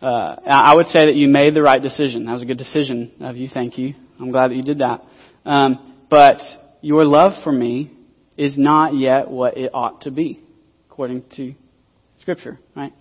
Uh, 0.00 0.36
I 0.46 0.76
would 0.76 0.86
say 0.86 1.06
that 1.06 1.16
you 1.16 1.26
made 1.26 1.54
the 1.54 1.62
right 1.62 1.82
decision. 1.82 2.26
That 2.26 2.34
was 2.34 2.42
a 2.42 2.46
good 2.46 2.58
decision 2.58 3.14
of 3.20 3.36
you. 3.36 3.48
Thank 3.52 3.78
you. 3.78 3.94
I'm 4.20 4.30
glad 4.30 4.50
that 4.50 4.56
you 4.56 4.62
did 4.62 4.78
that. 4.78 5.04
Um, 5.44 5.94
but 6.10 6.40
your 6.80 7.04
love 7.04 7.32
for 7.44 7.52
me 7.52 7.92
is 8.36 8.56
not 8.56 8.96
yet 8.96 9.30
what 9.30 9.56
it 9.56 9.70
ought 9.74 10.02
to 10.02 10.10
be, 10.10 10.40
according 10.90 11.24
to 11.36 11.54
Scripture, 12.20 12.58
right? 12.74 12.92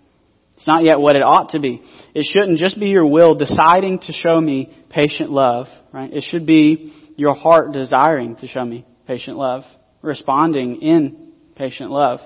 It's 0.55 0.67
not 0.67 0.83
yet 0.83 0.99
what 0.99 1.15
it 1.15 1.21
ought 1.21 1.51
to 1.51 1.59
be. 1.59 1.83
It 2.15 2.25
shouldn't 2.25 2.57
just 2.57 2.79
be 2.79 2.87
your 2.87 3.05
will 3.05 3.35
deciding 3.35 3.99
to 3.99 4.13
show 4.13 4.41
me 4.41 4.75
patient 4.89 5.29
love, 5.31 5.67
right? 5.93 6.11
It 6.11 6.23
should 6.27 6.47
be 6.47 6.93
your 7.15 7.35
heart 7.35 7.73
desiring 7.73 8.35
to 8.37 8.47
show 8.47 8.65
me 8.65 8.85
patient 9.05 9.37
love, 9.37 9.63
responding 10.01 10.81
in 10.81 11.31
patient 11.55 11.91
love. 11.91 12.19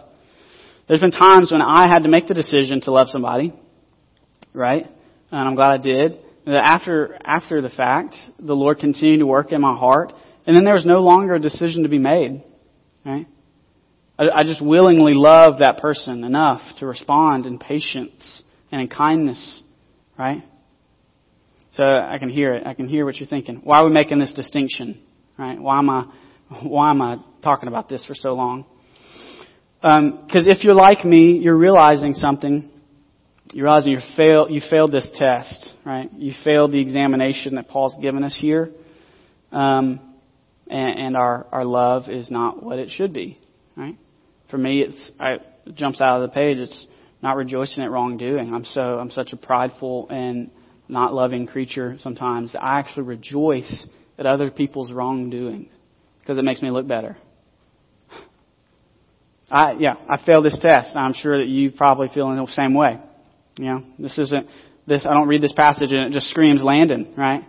There's 0.87 1.01
been 1.01 1.11
times 1.11 1.51
when 1.51 1.61
I 1.61 1.87
had 1.87 2.03
to 2.03 2.09
make 2.09 2.27
the 2.27 2.33
decision 2.33 2.81
to 2.81 2.91
love 2.91 3.07
somebody, 3.09 3.53
right? 4.53 4.85
And 5.31 5.47
I'm 5.47 5.55
glad 5.55 5.71
I 5.71 5.77
did. 5.77 6.19
After, 6.47 7.17
after 7.23 7.61
the 7.61 7.69
fact, 7.69 8.15
the 8.39 8.55
Lord 8.55 8.79
continued 8.79 9.19
to 9.19 9.27
work 9.27 9.51
in 9.51 9.61
my 9.61 9.75
heart, 9.77 10.13
and 10.45 10.55
then 10.55 10.63
there 10.63 10.73
was 10.73 10.85
no 10.85 10.99
longer 10.99 11.35
a 11.35 11.39
decision 11.39 11.83
to 11.83 11.89
be 11.89 11.99
made, 11.99 12.43
right? 13.05 13.27
I, 14.17 14.23
I 14.33 14.43
just 14.43 14.61
willingly 14.61 15.13
love 15.13 15.59
that 15.59 15.77
person 15.77 16.23
enough 16.23 16.61
to 16.79 16.87
respond 16.87 17.45
in 17.45 17.59
patience 17.59 18.41
and 18.71 18.81
in 18.81 18.87
kindness 18.87 19.61
right? 20.21 20.43
So 21.71 21.83
I 21.83 22.17
can 22.19 22.29
hear 22.29 22.53
it. 22.53 22.67
I 22.67 22.73
can 22.73 22.87
hear 22.87 23.05
what 23.05 23.15
you're 23.15 23.27
thinking. 23.27 23.61
Why 23.63 23.79
are 23.79 23.85
we 23.85 23.91
making 23.91 24.19
this 24.19 24.33
distinction? 24.33 25.01
Right? 25.37 25.59
Why 25.59 25.79
am 25.79 25.89
I, 25.89 26.05
why 26.61 26.91
am 26.91 27.01
I 27.01 27.17
talking 27.41 27.67
about 27.67 27.89
this 27.89 28.05
for 28.05 28.13
so 28.13 28.33
long? 28.33 28.65
Because 29.81 29.97
um, 29.99 30.27
if 30.47 30.63
you're 30.63 30.75
like 30.75 31.03
me, 31.03 31.39
you're 31.41 31.57
realizing 31.57 32.13
something. 32.13 32.69
You're 33.53 33.65
realizing 33.65 33.91
you 33.91 33.99
failed, 34.15 34.49
you 34.49 34.61
failed 34.69 34.91
this 34.91 35.07
test, 35.17 35.71
right? 35.85 36.09
You 36.13 36.33
failed 36.43 36.71
the 36.71 36.79
examination 36.79 37.55
that 37.55 37.67
Paul's 37.67 37.97
given 38.01 38.23
us 38.23 38.37
here. 38.39 38.71
Um, 39.51 39.99
and, 40.69 40.99
and 40.99 41.17
our, 41.17 41.47
our 41.51 41.65
love 41.65 42.09
is 42.09 42.31
not 42.31 42.63
what 42.63 42.79
it 42.79 42.89
should 42.91 43.13
be, 43.13 43.37
right? 43.75 43.97
For 44.49 44.57
me, 44.57 44.81
it's, 44.81 45.11
I, 45.19 45.33
it 45.65 45.75
jumps 45.75 45.99
out 45.99 46.21
of 46.21 46.29
the 46.29 46.33
page. 46.33 46.59
It's 46.59 46.85
not 47.21 47.35
rejoicing 47.35 47.83
at 47.83 47.91
wrongdoing. 47.91 48.53
I'm 48.53 48.63
so, 48.63 48.81
I'm 48.81 49.11
such 49.11 49.33
a 49.33 49.37
prideful 49.37 50.07
and 50.09 50.49
not 50.87 51.13
loving 51.13 51.45
creature 51.45 51.97
sometimes. 52.01 52.55
I 52.55 52.79
actually 52.79 53.03
rejoice 53.03 53.85
at 54.17 54.25
other 54.25 54.49
people's 54.49 54.93
wrongdoings 54.93 55.71
because 56.21 56.37
it 56.37 56.43
makes 56.43 56.61
me 56.61 56.71
look 56.71 56.87
better. 56.87 57.17
I, 59.49 59.73
yeah, 59.77 59.95
I 60.09 60.23
failed 60.25 60.45
this 60.45 60.57
test. 60.61 60.95
I'm 60.95 61.13
sure 61.13 61.39
that 61.39 61.47
you 61.47 61.71
probably 61.71 62.07
feel 62.13 62.31
in 62.31 62.37
the 62.37 62.47
same 62.53 62.73
way. 62.73 62.97
You 63.57 63.65
know, 63.65 63.83
this 63.99 64.17
isn't, 64.17 64.47
this, 64.87 65.05
I 65.05 65.13
don't 65.13 65.27
read 65.27 65.41
this 65.41 65.53
passage 65.53 65.91
and 65.91 66.07
it 66.07 66.13
just 66.13 66.29
screams 66.29 66.63
Landon, 66.63 67.13
right? 67.17 67.43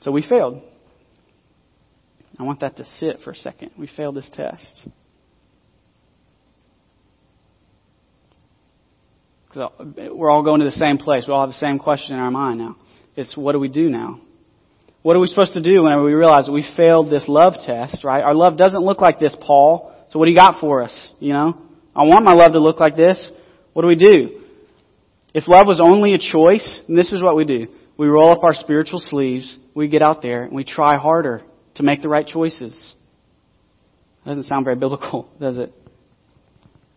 So 0.00 0.10
we 0.10 0.22
failed. 0.22 0.62
I 2.38 2.44
want 2.44 2.60
that 2.60 2.76
to 2.76 2.84
sit 2.84 3.20
for 3.24 3.32
a 3.32 3.34
second. 3.34 3.72
We 3.76 3.88
failed 3.88 4.14
this 4.14 4.30
test. 4.32 4.88
We're 9.54 10.30
all 10.30 10.44
going 10.44 10.60
to 10.60 10.66
the 10.66 10.70
same 10.72 10.98
place. 10.98 11.24
We 11.26 11.32
all 11.32 11.40
have 11.40 11.50
the 11.50 11.58
same 11.58 11.78
question 11.78 12.14
in 12.14 12.20
our 12.20 12.30
mind 12.30 12.60
now. 12.60 12.76
It's 13.16 13.36
what 13.36 13.52
do 13.52 13.58
we 13.58 13.68
do 13.68 13.90
now? 13.90 14.20
What 15.02 15.16
are 15.16 15.20
we 15.20 15.26
supposed 15.26 15.54
to 15.54 15.62
do 15.62 15.82
whenever 15.82 16.04
we 16.04 16.12
realize 16.12 16.46
that 16.46 16.52
we 16.52 16.68
failed 16.76 17.10
this 17.10 17.24
love 17.26 17.54
test, 17.66 18.04
right? 18.04 18.22
Our 18.22 18.34
love 18.34 18.56
doesn't 18.56 18.82
look 18.82 19.00
like 19.00 19.18
this, 19.18 19.36
Paul. 19.40 19.92
So 20.10 20.18
what 20.18 20.26
do 20.26 20.30
you 20.30 20.36
got 20.36 20.60
for 20.60 20.82
us? 20.82 21.10
You 21.18 21.32
know? 21.32 21.62
I 21.94 22.02
want 22.04 22.24
my 22.24 22.32
love 22.32 22.52
to 22.52 22.60
look 22.60 22.80
like 22.80 22.96
this. 22.96 23.30
What 23.72 23.82
do 23.82 23.88
we 23.88 23.96
do? 23.96 24.40
If 25.34 25.46
love 25.46 25.66
was 25.66 25.80
only 25.80 26.14
a 26.14 26.18
choice, 26.18 26.80
this 26.88 27.12
is 27.12 27.22
what 27.22 27.36
we 27.36 27.44
do. 27.44 27.68
We 27.96 28.06
roll 28.06 28.32
up 28.32 28.44
our 28.44 28.54
spiritual 28.54 29.00
sleeves, 29.00 29.56
we 29.74 29.88
get 29.88 30.02
out 30.02 30.22
there, 30.22 30.44
and 30.44 30.52
we 30.52 30.64
try 30.64 30.96
harder 30.96 31.42
to 31.74 31.82
make 31.82 32.00
the 32.00 32.08
right 32.08 32.26
choices. 32.26 32.94
Doesn't 34.24 34.44
sound 34.44 34.64
very 34.64 34.76
biblical, 34.76 35.28
does 35.40 35.58
it? 35.58 35.72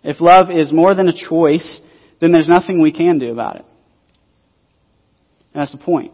If 0.04 0.20
love 0.20 0.48
is 0.52 0.72
more 0.74 0.96
than 0.96 1.08
a 1.08 1.14
choice, 1.14 1.80
then 2.20 2.32
there's 2.32 2.48
nothing 2.48 2.82
we 2.82 2.92
can 2.92 3.20
do 3.20 3.32
about 3.32 3.58
it. 3.58 3.66
And 5.54 5.62
that's 5.62 5.72
the 5.72 5.78
point. 5.78 6.14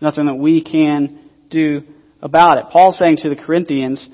Nothing 0.00 0.26
that 0.26 0.34
we 0.34 0.62
can 0.62 1.30
do 1.50 1.82
about 2.20 2.58
it. 2.58 2.66
Paul's 2.70 2.98
saying 2.98 3.18
to 3.22 3.30
the 3.30 3.36
Corinthians, 3.36 4.08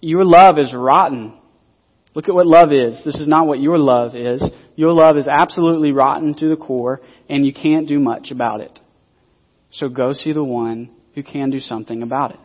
your 0.00 0.24
love 0.24 0.58
is 0.58 0.74
rotten. 0.74 1.34
Look 2.16 2.30
at 2.30 2.34
what 2.34 2.46
love 2.46 2.72
is. 2.72 3.02
This 3.04 3.20
is 3.20 3.28
not 3.28 3.46
what 3.46 3.60
your 3.60 3.76
love 3.76 4.16
is. 4.16 4.42
Your 4.74 4.94
love 4.94 5.18
is 5.18 5.28
absolutely 5.28 5.92
rotten 5.92 6.32
to 6.38 6.48
the 6.48 6.56
core, 6.56 7.02
and 7.28 7.44
you 7.44 7.52
can't 7.52 7.86
do 7.86 8.00
much 8.00 8.30
about 8.30 8.62
it. 8.62 8.80
So 9.70 9.90
go 9.90 10.14
see 10.14 10.32
the 10.32 10.42
one 10.42 10.88
who 11.14 11.22
can 11.22 11.50
do 11.50 11.60
something 11.60 12.02
about 12.02 12.30
it. 12.30 12.40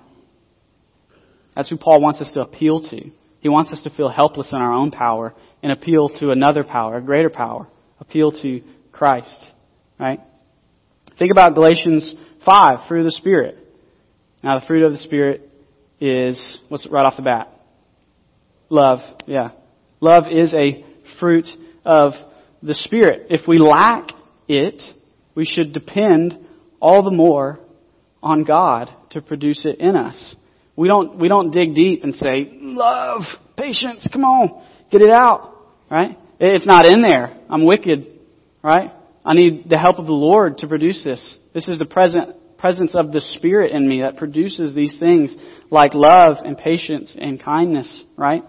That's 1.55 1.69
who 1.69 1.77
Paul 1.77 2.01
wants 2.01 2.19
us 2.19 2.29
to 2.33 2.41
appeal 2.41 2.81
to. 2.89 3.11
He 3.39 3.47
wants 3.47 3.71
us 3.71 3.81
to 3.83 3.89
feel 3.91 4.09
helpless 4.09 4.51
in 4.51 4.57
our 4.57 4.73
own 4.73 4.91
power 4.91 5.33
and 5.63 5.71
appeal 5.71 6.09
to 6.19 6.31
another 6.31 6.65
power, 6.65 6.97
a 6.97 7.01
greater 7.01 7.29
power. 7.29 7.65
Appeal 8.01 8.33
to 8.41 8.61
Christ. 8.91 9.47
Right? 9.97 10.19
Think 11.17 11.31
about 11.31 11.55
Galatians 11.55 12.13
5, 12.45 12.89
fruit 12.89 12.99
of 12.99 13.05
the 13.05 13.11
Spirit. 13.11 13.57
Now 14.43 14.59
the 14.59 14.65
fruit 14.65 14.83
of 14.83 14.91
the 14.91 14.97
Spirit 14.97 15.49
is, 16.01 16.59
what's 16.67 16.85
right 16.91 17.05
off 17.05 17.15
the 17.15 17.21
bat? 17.21 17.47
Love. 18.69 18.99
Yeah. 19.27 19.51
Love 20.01 20.23
is 20.31 20.53
a 20.53 20.83
fruit 21.19 21.45
of 21.85 22.13
the 22.63 22.73
Spirit. 22.73 23.27
If 23.29 23.47
we 23.47 23.59
lack 23.59 24.09
it, 24.47 24.81
we 25.35 25.45
should 25.45 25.73
depend 25.73 26.37
all 26.81 27.03
the 27.03 27.11
more 27.11 27.59
on 28.21 28.43
God 28.43 28.89
to 29.11 29.21
produce 29.21 29.65
it 29.65 29.79
in 29.79 29.95
us. 29.95 30.35
We 30.75 30.87
don't, 30.87 31.17
we 31.17 31.27
don't 31.27 31.51
dig 31.51 31.75
deep 31.75 32.03
and 32.03 32.13
say, 32.13 32.49
love, 32.59 33.21
patience, 33.55 34.07
come 34.11 34.23
on, 34.23 34.63
get 34.91 35.01
it 35.01 35.11
out, 35.11 35.55
right? 35.89 36.17
It's 36.39 36.65
not 36.65 36.87
in 36.87 37.01
there. 37.01 37.37
I'm 37.49 37.65
wicked, 37.65 38.07
right? 38.63 38.91
I 39.23 39.33
need 39.35 39.69
the 39.69 39.77
help 39.77 39.99
of 39.99 40.07
the 40.07 40.11
Lord 40.11 40.57
to 40.59 40.67
produce 40.67 41.03
this. 41.03 41.37
This 41.53 41.67
is 41.67 41.77
the 41.77 41.85
present, 41.85 42.57
presence 42.57 42.95
of 42.95 43.11
the 43.11 43.21
Spirit 43.21 43.71
in 43.71 43.87
me 43.87 44.01
that 44.01 44.17
produces 44.17 44.73
these 44.73 44.97
things 44.99 45.35
like 45.69 45.91
love 45.93 46.37
and 46.43 46.57
patience 46.57 47.15
and 47.19 47.39
kindness, 47.39 48.03
right? 48.17 48.43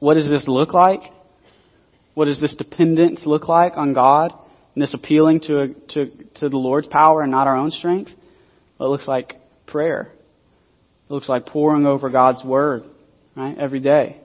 What 0.00 0.14
does 0.14 0.28
this 0.28 0.48
look 0.48 0.74
like? 0.74 1.02
What 2.14 2.24
does 2.24 2.40
this 2.40 2.56
dependence 2.56 3.20
look 3.24 3.48
like 3.48 3.76
on 3.76 3.92
God? 3.92 4.32
And 4.74 4.82
this 4.82 4.94
appealing 4.94 5.40
to, 5.42 5.74
to, 5.90 6.10
to 6.36 6.48
the 6.48 6.56
Lord's 6.56 6.86
power 6.86 7.22
and 7.22 7.30
not 7.30 7.46
our 7.46 7.56
own 7.56 7.70
strength? 7.70 8.10
Well, 8.78 8.88
it 8.88 8.92
looks 8.92 9.06
like 9.06 9.36
prayer. 9.66 10.12
It 11.08 11.12
looks 11.12 11.28
like 11.28 11.46
pouring 11.46 11.86
over 11.86 12.08
God's 12.08 12.44
Word, 12.44 12.84
right, 13.36 13.56
every 13.58 13.80
day. 13.80 14.20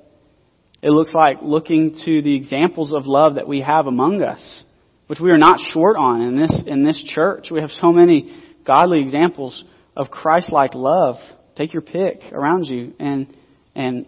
It 0.82 0.92
looks 0.92 1.14
like 1.14 1.38
looking 1.42 1.98
to 2.06 2.22
the 2.22 2.36
examples 2.36 2.94
of 2.94 3.06
love 3.06 3.36
that 3.36 3.48
we 3.48 3.62
have 3.62 3.88
among 3.88 4.22
us, 4.22 4.64
which 5.08 5.20
we 5.20 5.32
are 5.32 5.38
not 5.38 5.60
short 5.60 5.98
on 5.98 6.22
in 6.22 6.40
this, 6.40 6.64
in 6.66 6.86
this 6.86 7.04
church. 7.04 7.48
We 7.52 7.62
have 7.62 7.72
so 7.72 7.92
many 7.92 8.42
godly 8.66 9.02
examples 9.02 9.64
of 9.98 10.10
Christ-like 10.10 10.76
love. 10.76 11.16
Take 11.56 11.74
your 11.74 11.82
pick 11.82 12.22
around 12.32 12.66
you 12.66 12.94
and, 13.00 13.34
and 13.74 14.06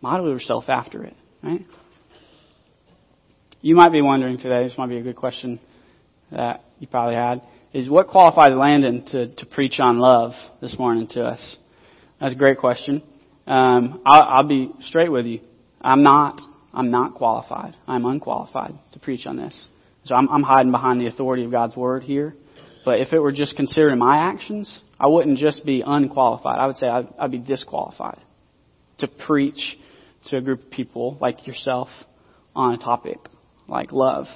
model 0.00 0.30
yourself 0.30 0.64
after 0.68 1.04
it, 1.04 1.16
right? 1.42 1.64
You 3.60 3.74
might 3.76 3.92
be 3.92 4.00
wondering 4.00 4.38
today, 4.38 4.64
this 4.64 4.78
might 4.78 4.88
be 4.88 4.98
a 4.98 5.02
good 5.02 5.16
question 5.16 5.60
that 6.32 6.64
you 6.78 6.86
probably 6.86 7.16
had, 7.16 7.42
is 7.72 7.88
what 7.88 8.08
qualifies 8.08 8.56
Landon 8.56 9.04
to, 9.06 9.34
to 9.34 9.46
preach 9.46 9.78
on 9.78 9.98
love 9.98 10.32
this 10.60 10.76
morning 10.78 11.06
to 11.08 11.24
us? 11.24 11.56
That's 12.20 12.34
a 12.34 12.38
great 12.38 12.58
question. 12.58 13.02
Um, 13.46 14.02
I'll, 14.04 14.22
I'll 14.22 14.48
be 14.48 14.70
straight 14.80 15.10
with 15.10 15.26
you. 15.26 15.40
I'm 15.80 16.02
not. 16.02 16.40
I'm 16.72 16.90
not 16.90 17.14
qualified. 17.14 17.76
I'm 17.86 18.04
unqualified 18.04 18.78
to 18.92 18.98
preach 18.98 19.26
on 19.26 19.36
this. 19.36 19.66
So 20.04 20.14
I'm, 20.14 20.28
I'm 20.28 20.42
hiding 20.42 20.70
behind 20.70 21.00
the 21.00 21.06
authority 21.06 21.44
of 21.44 21.50
God's 21.50 21.76
word 21.76 22.02
here. 22.02 22.34
But 22.84 23.00
if 23.00 23.12
it 23.12 23.18
were 23.18 23.32
just 23.32 23.56
considering 23.56 23.98
my 23.98 24.16
actions, 24.16 24.80
I 24.98 25.06
wouldn't 25.08 25.38
just 25.38 25.64
be 25.64 25.82
unqualified. 25.84 26.58
I 26.58 26.66
would 26.66 26.76
say 26.76 26.86
I'd, 26.86 27.08
I'd 27.18 27.30
be 27.30 27.38
disqualified 27.38 28.20
to 28.98 29.08
preach 29.08 29.78
to 30.26 30.36
a 30.36 30.40
group 30.40 30.64
of 30.64 30.70
people 30.70 31.18
like 31.20 31.46
yourself 31.46 31.88
on 32.54 32.74
a 32.74 32.78
topic 32.78 33.18
like 33.68 33.92
love. 33.92 34.26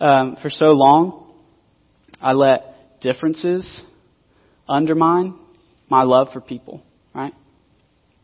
Um, 0.00 0.36
for 0.42 0.50
so 0.50 0.66
long, 0.66 1.34
I 2.20 2.32
let 2.32 3.00
differences 3.00 3.82
undermine 4.68 5.34
my 5.88 6.02
love 6.02 6.28
for 6.32 6.40
people 6.40 6.82
right? 7.16 7.32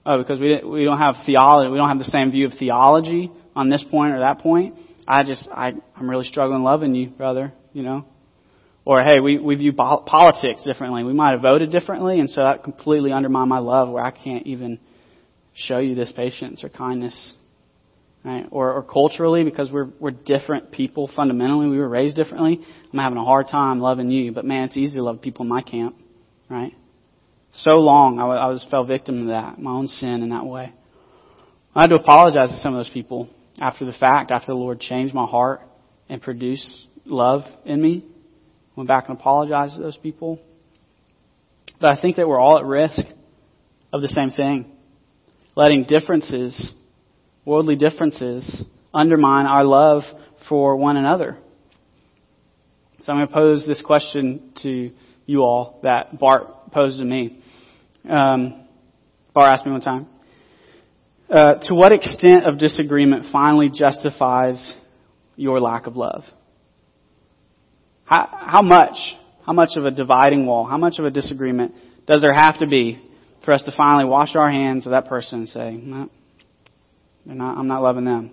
Oh, 0.04 0.18
because 0.18 0.40
we 0.40 0.60
we 0.64 0.84
don't 0.84 0.98
have 0.98 1.14
theology, 1.24 1.70
we 1.70 1.78
don't 1.78 1.88
have 1.88 1.98
the 1.98 2.04
same 2.04 2.30
view 2.30 2.46
of 2.46 2.52
theology 2.58 3.30
on 3.56 3.70
this 3.70 3.84
point 3.90 4.14
or 4.14 4.20
that 4.20 4.40
point. 4.40 4.74
I 5.08 5.22
just 5.24 5.48
I 5.52 5.72
I'm 5.96 6.10
really 6.10 6.26
struggling 6.26 6.62
loving 6.62 6.94
you, 6.94 7.08
brother. 7.08 7.52
You 7.72 7.82
know, 7.82 8.04
or 8.84 9.02
hey, 9.02 9.20
we 9.20 9.38
we 9.38 9.54
view 9.54 9.72
politics 9.72 10.62
differently. 10.64 11.04
We 11.04 11.14
might 11.14 11.32
have 11.32 11.42
voted 11.42 11.72
differently, 11.72 12.20
and 12.20 12.28
so 12.28 12.42
that 12.42 12.64
completely 12.64 13.12
undermined 13.12 13.48
my 13.48 13.60
love, 13.60 13.88
where 13.88 14.04
I 14.04 14.10
can't 14.10 14.46
even 14.46 14.78
show 15.54 15.78
you 15.78 15.94
this 15.94 16.12
patience 16.12 16.64
or 16.64 16.68
kindness, 16.68 17.34
right? 18.24 18.46
Or 18.50 18.72
or 18.72 18.82
culturally, 18.82 19.44
because 19.44 19.70
we're 19.70 19.88
we're 19.98 20.10
different 20.10 20.72
people 20.72 21.10
fundamentally. 21.14 21.68
We 21.68 21.78
were 21.78 21.88
raised 21.88 22.16
differently. 22.16 22.60
I'm 22.92 22.98
having 22.98 23.18
a 23.18 23.24
hard 23.24 23.48
time 23.48 23.80
loving 23.80 24.10
you, 24.10 24.32
but 24.32 24.44
man, 24.44 24.64
it's 24.64 24.76
easy 24.76 24.96
to 24.96 25.02
love 25.02 25.20
people 25.20 25.44
in 25.44 25.48
my 25.48 25.62
camp, 25.62 25.96
right? 26.48 26.74
So 27.54 27.76
long, 27.76 28.18
I, 28.18 28.24
I 28.24 28.46
was 28.46 28.66
fell 28.70 28.84
victim 28.84 29.26
to 29.26 29.26
that, 29.32 29.58
my 29.58 29.70
own 29.70 29.86
sin 29.86 30.22
in 30.22 30.30
that 30.30 30.46
way. 30.46 30.72
I 31.74 31.82
had 31.82 31.90
to 31.90 31.96
apologize 31.96 32.50
to 32.50 32.56
some 32.58 32.74
of 32.74 32.78
those 32.78 32.92
people 32.92 33.28
after 33.60 33.84
the 33.84 33.92
fact, 33.92 34.30
after 34.30 34.48
the 34.48 34.54
Lord 34.54 34.80
changed 34.80 35.14
my 35.14 35.26
heart 35.26 35.60
and 36.08 36.20
produced 36.20 36.86
love 37.04 37.42
in 37.64 37.80
me. 37.80 38.04
Went 38.76 38.88
back 38.88 39.08
and 39.08 39.18
apologized 39.18 39.76
to 39.76 39.82
those 39.82 39.96
people. 39.96 40.40
But 41.80 41.96
I 41.96 42.00
think 42.00 42.16
that 42.16 42.26
we're 42.28 42.40
all 42.40 42.58
at 42.58 42.64
risk 42.64 43.00
of 43.92 44.00
the 44.00 44.08
same 44.08 44.30
thing. 44.30 44.72
Letting 45.54 45.84
differences, 45.84 46.70
worldly 47.44 47.76
differences, 47.76 48.64
undermine 48.94 49.46
our 49.46 49.64
love 49.64 50.02
for 50.48 50.76
one 50.76 50.96
another. 50.96 51.38
So 53.02 53.12
I'm 53.12 53.18
going 53.18 53.28
to 53.28 53.34
pose 53.34 53.66
this 53.66 53.82
question 53.82 54.52
to 54.62 54.90
you 55.26 55.40
all 55.40 55.80
that 55.82 56.18
Bart 56.18 56.72
posed 56.72 56.98
to 56.98 57.04
me. 57.04 57.42
Um, 58.08 58.66
Bart 59.34 59.48
asked 59.48 59.66
me 59.66 59.72
one 59.72 59.80
time, 59.80 60.06
uh, 61.30 61.54
to 61.62 61.74
what 61.74 61.92
extent 61.92 62.46
of 62.46 62.58
disagreement 62.58 63.26
finally 63.32 63.70
justifies 63.74 64.74
your 65.36 65.60
lack 65.60 65.86
of 65.86 65.96
love? 65.96 66.24
How, 68.04 68.28
how 68.30 68.62
much, 68.62 68.96
how 69.46 69.52
much 69.52 69.70
of 69.76 69.84
a 69.84 69.90
dividing 69.90 70.46
wall, 70.46 70.64
how 70.64 70.78
much 70.78 70.98
of 70.98 71.04
a 71.04 71.10
disagreement 71.10 71.74
does 72.06 72.22
there 72.22 72.34
have 72.34 72.58
to 72.58 72.66
be 72.66 73.00
for 73.44 73.52
us 73.52 73.62
to 73.64 73.72
finally 73.76 74.04
wash 74.04 74.34
our 74.34 74.50
hands 74.50 74.86
of 74.86 74.92
that 74.92 75.06
person 75.06 75.40
and 75.40 75.48
say, 75.48 75.72
no, 75.72 76.08
they're 77.26 77.34
not, 77.34 77.58
I'm 77.58 77.68
not 77.68 77.82
loving 77.82 78.04
them? 78.04 78.30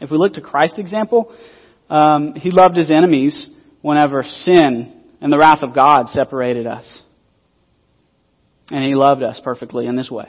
If 0.00 0.10
we 0.10 0.16
look 0.16 0.34
to 0.34 0.40
Christ's 0.40 0.78
example, 0.78 1.34
um, 1.88 2.34
he 2.34 2.50
loved 2.50 2.76
his 2.76 2.90
enemies 2.90 3.48
whenever 3.82 4.22
sin 4.22 5.02
and 5.20 5.32
the 5.32 5.38
wrath 5.38 5.62
of 5.62 5.74
God 5.74 6.08
separated 6.08 6.66
us. 6.66 7.02
And 8.70 8.84
he 8.84 8.94
loved 8.94 9.22
us 9.22 9.40
perfectly 9.42 9.86
in 9.86 9.96
this 9.96 10.10
way. 10.10 10.28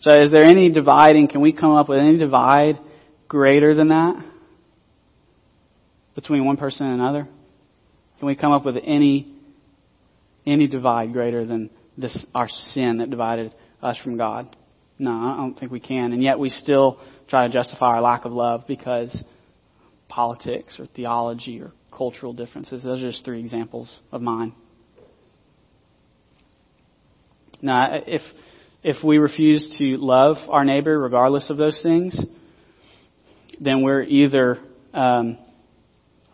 So 0.00 0.22
is 0.22 0.30
there 0.30 0.44
any 0.44 0.70
dividing, 0.70 1.28
can 1.28 1.40
we 1.40 1.54
come 1.54 1.72
up 1.72 1.88
with 1.88 1.98
any 1.98 2.18
divide 2.18 2.78
greater 3.26 3.74
than 3.74 3.88
that? 3.88 4.22
Between 6.14 6.44
one 6.44 6.58
person 6.58 6.86
and 6.86 7.00
another? 7.00 7.26
Can 8.24 8.28
we 8.28 8.36
come 8.36 8.52
up 8.52 8.64
with 8.64 8.76
any, 8.82 9.34
any 10.46 10.66
divide 10.66 11.12
greater 11.12 11.44
than 11.44 11.68
this, 11.98 12.24
our 12.34 12.48
sin 12.48 12.96
that 12.96 13.10
divided 13.10 13.54
us 13.82 13.98
from 14.02 14.16
God? 14.16 14.56
No, 14.98 15.10
I 15.10 15.36
don't 15.36 15.60
think 15.60 15.70
we 15.70 15.78
can. 15.78 16.14
And 16.14 16.22
yet 16.22 16.38
we 16.38 16.48
still 16.48 16.98
try 17.28 17.46
to 17.46 17.52
justify 17.52 17.88
our 17.88 18.00
lack 18.00 18.24
of 18.24 18.32
love 18.32 18.64
because 18.66 19.14
politics 20.08 20.80
or 20.80 20.86
theology 20.86 21.60
or 21.60 21.72
cultural 21.94 22.32
differences. 22.32 22.82
Those 22.82 23.02
are 23.02 23.10
just 23.10 23.26
three 23.26 23.40
examples 23.40 23.94
of 24.10 24.22
mine. 24.22 24.54
Now, 27.60 28.00
if, 28.06 28.22
if 28.82 29.04
we 29.04 29.18
refuse 29.18 29.76
to 29.76 29.98
love 29.98 30.36
our 30.48 30.64
neighbor 30.64 30.98
regardless 30.98 31.50
of 31.50 31.58
those 31.58 31.78
things, 31.82 32.18
then 33.60 33.82
we're 33.82 34.02
either 34.02 34.60
um, 34.94 35.36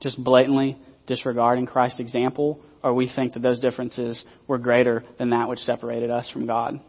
just 0.01 0.23
blatantly 0.23 0.79
disregarding 1.11 1.67
Christ's 1.67 1.99
example, 1.99 2.61
or 2.85 2.95
we 2.95 3.11
think 3.15 3.35
that 3.35 3.43
those 3.43 3.59
differences 3.59 4.25
were 4.47 4.59
greater 4.59 5.05
than 5.19 5.31
that 5.31 5.49
which 5.49 5.59
separated 5.59 6.09
us 6.09 6.31
from 6.31 6.47
God. 6.47 6.81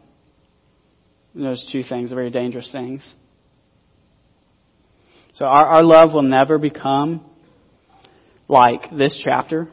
Those 1.34 1.68
two 1.72 1.82
things 1.82 2.12
are 2.12 2.14
very 2.14 2.30
dangerous 2.30 2.70
things. 2.70 3.06
So 5.34 5.44
our, 5.44 5.66
our 5.66 5.82
love 5.82 6.12
will 6.12 6.22
never 6.22 6.56
become 6.56 7.24
like 8.48 8.96
this 8.96 9.20
chapter. 9.24 9.68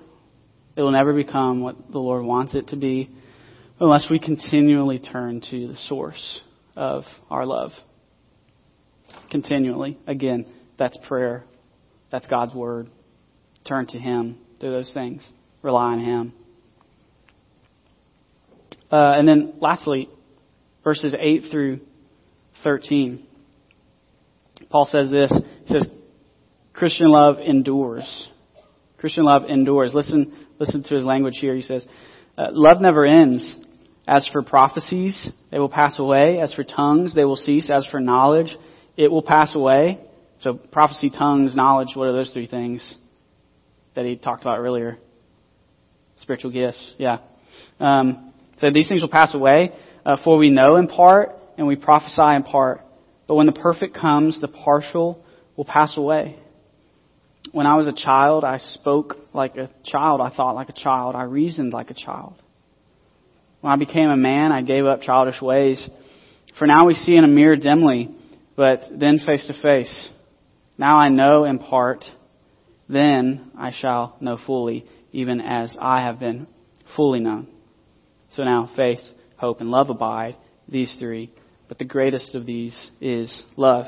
It 0.75 0.81
will 0.81 0.91
never 0.91 1.13
become 1.13 1.61
what 1.61 1.91
the 1.91 1.99
Lord 1.99 2.25
wants 2.25 2.55
it 2.55 2.69
to 2.69 2.75
be 2.75 3.11
unless 3.79 4.07
we 4.09 4.19
continually 4.19 4.97
turn 4.97 5.41
to 5.51 5.67
the 5.67 5.75
source 5.87 6.41
of 6.75 7.03
our 7.29 7.45
love. 7.45 7.71
Continually. 9.29 9.99
Again, 10.07 10.47
that's 10.79 10.97
prayer. 11.07 11.43
That's 12.11 12.25
God's 12.25 12.55
Word. 12.55 12.89
Turn 13.69 13.85
to 13.85 13.99
Him 13.99 14.35
through 14.59 14.71
those 14.71 14.91
things. 14.95 15.21
Rely 15.61 15.91
on 15.91 15.99
Him. 16.03 16.33
Uh, 18.91 19.13
and 19.15 19.27
then 19.27 19.53
lastly, 19.61 20.09
verses 20.83 21.15
8 21.17 21.43
through 21.51 21.79
13. 22.63 23.27
Paul 24.71 24.85
says 24.85 25.11
this. 25.11 25.31
He 25.65 25.73
says, 25.73 25.87
Christian 26.73 27.11
love 27.11 27.35
endures. 27.45 28.27
Christian 28.97 29.25
love 29.25 29.43
endures. 29.47 29.91
Listen, 29.93 30.47
listen 30.59 30.81
to 30.85 30.95
his 30.95 31.05
language 31.05 31.37
here. 31.39 31.55
He 31.55 31.61
says, 31.61 31.85
uh, 32.39 32.47
love 32.51 32.81
never 32.81 33.05
ends. 33.05 33.55
As 34.07 34.27
for 34.33 34.41
prophecies, 34.41 35.29
they 35.51 35.59
will 35.59 35.69
pass 35.69 35.99
away. 35.99 36.39
As 36.41 36.51
for 36.55 36.63
tongues, 36.63 37.13
they 37.13 37.23
will 37.23 37.35
cease. 37.35 37.69
As 37.69 37.85
for 37.91 37.99
knowledge, 37.99 38.57
it 38.97 39.11
will 39.11 39.21
pass 39.21 39.53
away. 39.53 39.99
So 40.41 40.55
prophecy, 40.55 41.11
tongues, 41.11 41.55
knowledge, 41.55 41.89
what 41.93 42.07
are 42.07 42.13
those 42.13 42.31
three 42.31 42.47
things 42.47 42.97
that 44.03 44.07
he 44.07 44.15
talked 44.15 44.41
about 44.41 44.59
earlier? 44.59 44.97
Spiritual 46.21 46.51
gifts, 46.51 46.93
yeah. 46.97 47.19
Um, 47.79 48.33
so 48.59 48.67
these 48.73 48.87
things 48.87 49.01
will 49.01 49.09
pass 49.09 49.33
away, 49.33 49.71
uh, 50.05 50.17
for 50.23 50.37
we 50.37 50.49
know 50.49 50.77
in 50.77 50.87
part 50.87 51.31
and 51.57 51.67
we 51.67 51.75
prophesy 51.75 52.35
in 52.35 52.43
part. 52.43 52.81
But 53.27 53.35
when 53.35 53.45
the 53.45 53.51
perfect 53.51 53.95
comes, 53.95 54.39
the 54.39 54.47
partial 54.47 55.23
will 55.55 55.65
pass 55.65 55.97
away. 55.97 56.37
When 57.51 57.65
I 57.65 57.75
was 57.75 57.87
a 57.87 57.93
child, 57.93 58.43
I 58.43 58.57
spoke 58.57 59.17
like 59.33 59.55
a 59.55 59.69
child. 59.85 60.21
I 60.21 60.29
thought 60.29 60.55
like 60.55 60.69
a 60.69 60.73
child. 60.73 61.15
I 61.15 61.23
reasoned 61.23 61.73
like 61.73 61.89
a 61.89 61.93
child. 61.93 62.41
When 63.61 63.73
I 63.73 63.75
became 63.75 64.09
a 64.09 64.17
man, 64.17 64.51
I 64.51 64.61
gave 64.61 64.85
up 64.85 65.01
childish 65.01 65.41
ways. 65.41 65.85
For 66.57 66.67
now 66.67 66.85
we 66.85 66.93
see 66.93 67.15
in 67.15 67.23
a 67.23 67.27
mirror 67.27 67.57
dimly, 67.57 68.15
but 68.55 68.83
then 68.91 69.19
face 69.25 69.45
to 69.47 69.61
face. 69.61 70.09
Now 70.77 70.97
I 70.97 71.09
know 71.09 71.43
in 71.43 71.59
part, 71.59 72.05
then 72.89 73.51
I 73.57 73.71
shall 73.71 74.17
know 74.19 74.37
fully, 74.45 74.85
even 75.11 75.39
as 75.39 75.77
I 75.79 76.01
have 76.01 76.19
been 76.19 76.47
fully 76.95 77.19
known. 77.19 77.47
So 78.35 78.43
now 78.43 78.69
faith, 78.75 78.99
hope, 79.37 79.61
and 79.61 79.69
love 79.71 79.89
abide, 79.89 80.35
these 80.67 80.95
three, 80.99 81.31
but 81.67 81.77
the 81.77 81.85
greatest 81.85 82.35
of 82.35 82.45
these 82.45 82.77
is 82.99 83.43
love. 83.55 83.85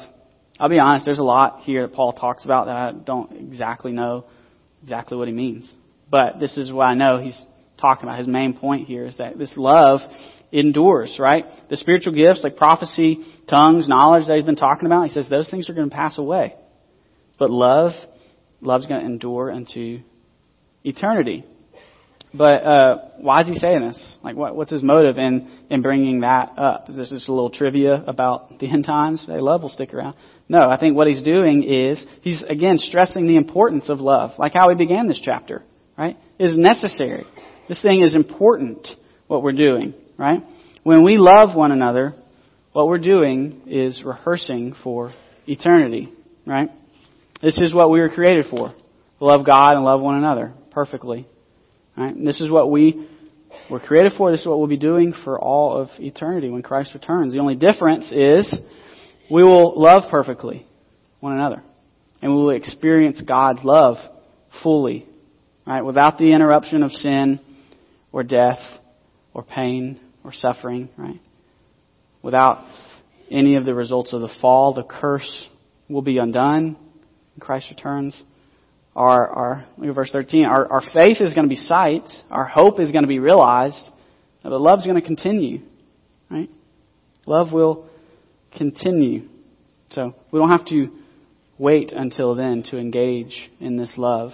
I'll 0.60 0.70
be 0.70 0.80
honest, 0.80 1.06
there's 1.06 1.18
a 1.18 1.24
lot 1.24 1.62
here 1.62 1.88
that 1.88 1.96
Paul 1.96 2.14
talks 2.14 2.46
about 2.46 2.68
that 2.68 2.76
I 2.76 2.92
don't 2.92 3.32
exactly 3.52 3.92
know 3.92 4.26
exactly 4.84 5.18
what 5.18 5.28
he 5.28 5.34
means. 5.34 5.70
But 6.10 6.40
this 6.40 6.58
is 6.58 6.72
what 6.72 6.86
I 6.86 6.94
know 6.94 7.18
he's 7.20 7.46
talking 7.80 8.04
about. 8.04 8.20
His 8.20 8.28
main 8.28 8.54
point 8.54 8.88
here 8.88 9.08
is 9.08 9.18
that 9.18 9.38
this 9.38 9.54
love 9.58 10.02
endures, 10.52 11.18
right? 11.20 11.46
The 11.70 11.78
spiritual 11.78 12.14
gifts 12.14 12.44
like 12.44 12.58
prophecy, 12.58 13.20
tongues, 13.50 13.88
knowledge 13.88 14.28
that 14.28 14.36
he's 14.36 14.46
been 14.46 14.56
talking 14.56 14.86
about, 14.86 15.04
he 15.04 15.10
says 15.10 15.28
those 15.30 15.50
things 15.50 15.70
are 15.70 15.74
going 15.74 15.90
to 15.90 15.96
pass 15.96 16.18
away. 16.18 16.56
But 17.40 17.50
love, 17.50 17.94
love's 18.62 18.86
going 18.86 19.02
to 19.02 19.06
endure 19.06 19.50
into 19.50 20.00
eternity. 20.84 21.46
But 22.34 22.64
uh, 22.64 22.96
why 23.18 23.42
is 23.42 23.48
he 23.48 23.56
saying 23.56 23.82
this? 23.88 24.16
Like, 24.24 24.38
what, 24.38 24.56
what's 24.56 24.72
his 24.72 24.84
motive 24.84 25.18
in 25.18 25.52
in 25.70 25.82
bringing 25.82 26.22
that 26.22 26.58
up? 26.58 26.90
Is 26.90 26.96
this 26.96 27.10
just 27.10 27.28
a 27.28 27.34
little 27.34 27.50
trivia 27.50 28.04
about 28.08 28.60
the 28.60 28.70
end 28.70 28.86
times? 28.86 29.26
Hey, 29.28 29.40
love 29.40 29.62
will 29.62 29.70
stick 29.70 29.94
around. 29.94 30.16
No, 30.48 30.70
I 30.70 30.78
think 30.78 30.96
what 30.96 31.08
he's 31.08 31.22
doing 31.24 31.64
is 31.64 32.04
he's 32.22 32.42
again 32.44 32.78
stressing 32.78 33.28
the 33.28 33.36
importance 33.36 33.90
of 33.90 34.00
love, 34.00 34.32
like 34.38 34.54
how 34.54 34.70
he 34.70 34.76
began 34.76 35.08
this 35.08 35.20
chapter. 35.22 35.64
Right? 35.98 36.18
Is 36.40 36.58
necessary. 36.58 37.26
This 37.68 37.82
thing 37.82 38.02
is 38.02 38.16
important. 38.16 38.88
What 39.28 39.44
we're 39.44 39.52
doing, 39.52 39.94
right? 40.18 40.42
When 40.84 41.04
we 41.04 41.18
love 41.18 41.56
one 41.56 41.72
another, 41.72 42.16
what 42.74 42.88
we're 42.88 42.98
doing 42.98 43.62
is 43.68 44.02
rehearsing 44.06 44.76
for 44.84 45.14
eternity, 45.48 46.12
right? 46.46 46.70
This 47.42 47.58
is 47.58 47.74
what 47.74 47.90
we 47.90 48.00
were 48.00 48.10
created 48.10 48.46
for. 48.50 48.70
To 48.70 49.26
love 49.26 49.46
God 49.46 49.76
and 49.76 49.84
love 49.84 50.02
one 50.02 50.16
another 50.16 50.54
perfectly. 50.72 51.28
Right? 51.98 52.16
And 52.16 52.26
this 52.26 52.42
is 52.42 52.50
what 52.50 52.72
we 52.72 53.08
were 53.70 53.80
created 53.80 54.14
for. 54.18 54.32
This 54.32 54.42
is 54.42 54.48
what 54.48 54.60
we'll 54.60 54.68
be 54.68 54.78
doing 54.78 55.14
for 55.24 55.40
all 55.40 55.82
of 55.82 55.90
eternity 56.00 56.50
when 56.50 56.62
Christ 56.62 56.94
returns. 56.94 57.34
The 57.34 57.40
only 57.40 57.56
difference 57.56 58.12
is 58.12 58.54
we 59.30 59.44
will 59.44 59.80
love 59.80 60.04
perfectly 60.10 60.66
one 61.20 61.34
another. 61.34 61.64
And 62.22 62.32
we 62.32 62.42
will 62.42 62.52
experience 62.52 63.22
God's 63.22 63.64
love 63.64 63.98
fully. 64.64 65.06
Right? 65.66 65.84
Without 65.84 66.18
the 66.18 66.34
interruption 66.34 66.84
of 66.84 66.92
sin 66.92 67.40
or 68.12 68.24
death 68.24 68.60
or 69.34 69.44
pain 69.44 70.00
or 70.24 70.34
suffering, 70.34 70.90
right? 70.98 71.20
Without 72.22 72.66
any 73.30 73.56
of 73.56 73.66
the 73.66 73.74
results 73.74 74.14
of 74.14 74.22
the 74.22 74.30
fall, 74.42 74.74
the 74.74 74.84
curse 74.84 75.44
will 75.90 76.02
be 76.02 76.18
undone 76.18 76.78
Christ 77.40 77.68
returns. 77.70 78.20
Our, 78.96 79.28
our 79.28 79.66
look 79.78 79.90
at 79.90 79.96
verse 79.96 80.12
13. 80.12 80.46
Our, 80.46 80.72
our 80.72 80.82
faith 80.94 81.18
is 81.22 81.34
going 81.34 81.48
to 81.48 81.50
be 81.50 81.56
sight. 81.56 82.04
Our 82.30 82.46
hope 82.46 82.80
is 82.80 82.92
going 82.92 83.04
to 83.04 83.08
be 83.08 83.20
realized. 83.20 83.90
But 84.44 84.52
love's 84.60 84.86
going 84.86 85.00
to 85.00 85.06
continue, 85.06 85.62
right? 86.30 86.50
Love 87.26 87.54
will 87.54 87.88
continue. 88.58 89.28
So 89.92 90.16
we 90.32 90.40
don't 90.40 90.50
have 90.50 90.66
to 90.68 90.90
wait 91.58 91.94
until 91.94 92.36
then 92.36 92.64
to 92.64 92.78
engage 92.78 93.52
in 93.60 93.78
this 93.78 93.94
love. 93.98 94.32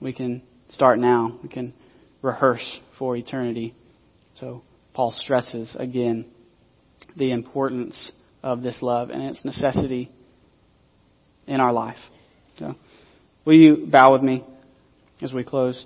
We 0.00 0.12
can 0.12 0.42
start 0.68 0.98
now. 0.98 1.38
We 1.42 1.48
can 1.48 1.74
rehearse 2.22 2.80
for 2.98 3.16
eternity. 3.16 3.74
So 4.38 4.62
Paul 4.94 5.10
stresses 5.10 5.76
again 5.78 6.26
the 7.16 7.32
importance 7.32 8.12
of 8.42 8.62
this 8.62 8.78
love 8.80 9.10
and 9.10 9.22
its 9.22 9.44
necessity 9.44 10.10
in 11.46 11.60
our 11.60 11.72
life. 11.72 11.96
So, 12.58 12.74
will 13.44 13.54
you 13.54 13.86
bow 13.90 14.12
with 14.12 14.22
me 14.22 14.44
as 15.20 15.32
we 15.32 15.44
close? 15.44 15.84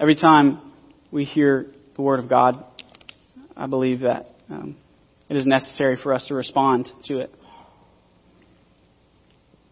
Every 0.00 0.16
time 0.16 0.60
we 1.10 1.24
hear 1.24 1.66
the 1.96 2.02
Word 2.02 2.18
of 2.18 2.28
God, 2.28 2.62
I 3.56 3.66
believe 3.66 4.00
that 4.00 4.26
um, 4.50 4.76
it 5.28 5.36
is 5.36 5.46
necessary 5.46 5.96
for 6.02 6.12
us 6.12 6.26
to 6.26 6.34
respond 6.34 6.90
to 7.04 7.20
it. 7.20 7.32